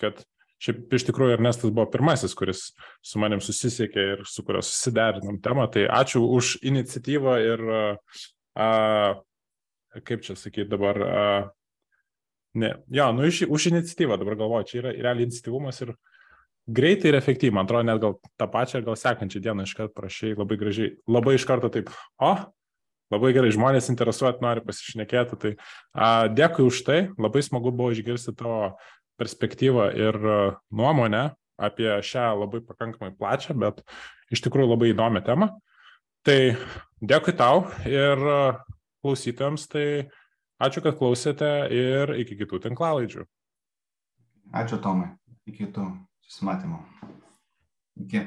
kad 0.01 0.23
šiaip 0.65 0.93
iš 0.97 1.05
tikrųjų 1.09 1.35
Ernestas 1.35 1.73
buvo 1.73 1.85
pirmasis, 1.93 2.33
kuris 2.37 2.69
su 3.05 3.21
manim 3.21 3.41
susisiekė 3.43 4.05
ir 4.13 4.23
su 4.29 4.45
kurio 4.47 4.63
susiderinom 4.65 5.37
temą. 5.45 5.67
Tai 5.73 5.85
ačiū 5.99 6.23
už 6.37 6.55
iniciatyvą 6.65 7.35
ir, 7.43 7.65
kaip 10.07 10.25
čia 10.25 10.37
sakyti 10.39 10.71
dabar, 10.71 11.01
ne, 12.55 12.73
jo, 12.93 13.07
nu 13.15 13.29
iš, 13.29 13.43
už 13.51 13.69
iniciatyvą 13.71 14.19
dabar 14.21 14.37
galvoju, 14.39 14.69
čia 14.69 14.81
yra 14.81 14.93
realiai 14.95 15.27
iniciatyvumas 15.27 15.81
ir 15.85 15.95
greitai 16.65 17.11
ir 17.11 17.19
efektyviai, 17.19 17.55
man 17.59 17.67
atrodo, 17.67 17.87
net 17.87 18.01
gal 18.01 18.19
tą 18.39 18.49
pačią, 18.51 18.83
gal 18.85 18.97
sekančią 18.99 19.41
dieną 19.43 19.67
iš 19.67 19.75
karto 19.77 19.93
prašai 19.97 20.33
labai 20.37 20.59
gražiai, 20.61 20.93
labai 21.05 21.35
iš 21.37 21.47
karto 21.47 21.71
taip, 21.73 21.91
o, 22.17 22.35
Labai 23.13 23.35
gerai, 23.35 23.51
žmonės 23.53 23.85
interesuot, 23.91 24.39
nori 24.41 24.63
pasišnekėti. 24.65 25.37
Tai 25.37 25.51
a, 25.93 26.25
dėkui 26.25 26.65
už 26.65 26.79
tai, 26.87 26.99
labai 27.21 27.43
smagu 27.45 27.69
buvo 27.69 27.91
išgirsti 27.93 28.33
tavo 28.33 28.71
perspektyvą 29.21 29.91
ir 29.93 30.17
nuomonę 30.73 31.27
apie 31.55 31.87
šią 32.03 32.31
labai 32.41 32.63
pakankamai 32.65 33.13
plačią, 33.15 33.55
bet 33.61 33.83
iš 34.33 34.41
tikrųjų 34.47 34.71
labai 34.73 34.89
įdomią 34.91 35.21
temą. 35.27 35.51
Tai 36.25 36.39
dėkui 37.05 37.35
tau 37.37 37.67
ir 37.85 38.25
klausytėms, 39.05 39.67
tai 39.69 39.85
ačiū, 40.61 40.83
kad 40.85 40.97
klausėte 40.99 41.49
ir 41.73 42.15
iki 42.21 42.37
kitų 42.39 42.61
tinklalaidžių. 42.67 43.25
Ačiū 44.55 44.79
Tomai, 44.83 45.09
iki 45.45 45.65
kitų 45.65 45.87
susimatymų. 46.27 46.79
Iki. 48.05 48.25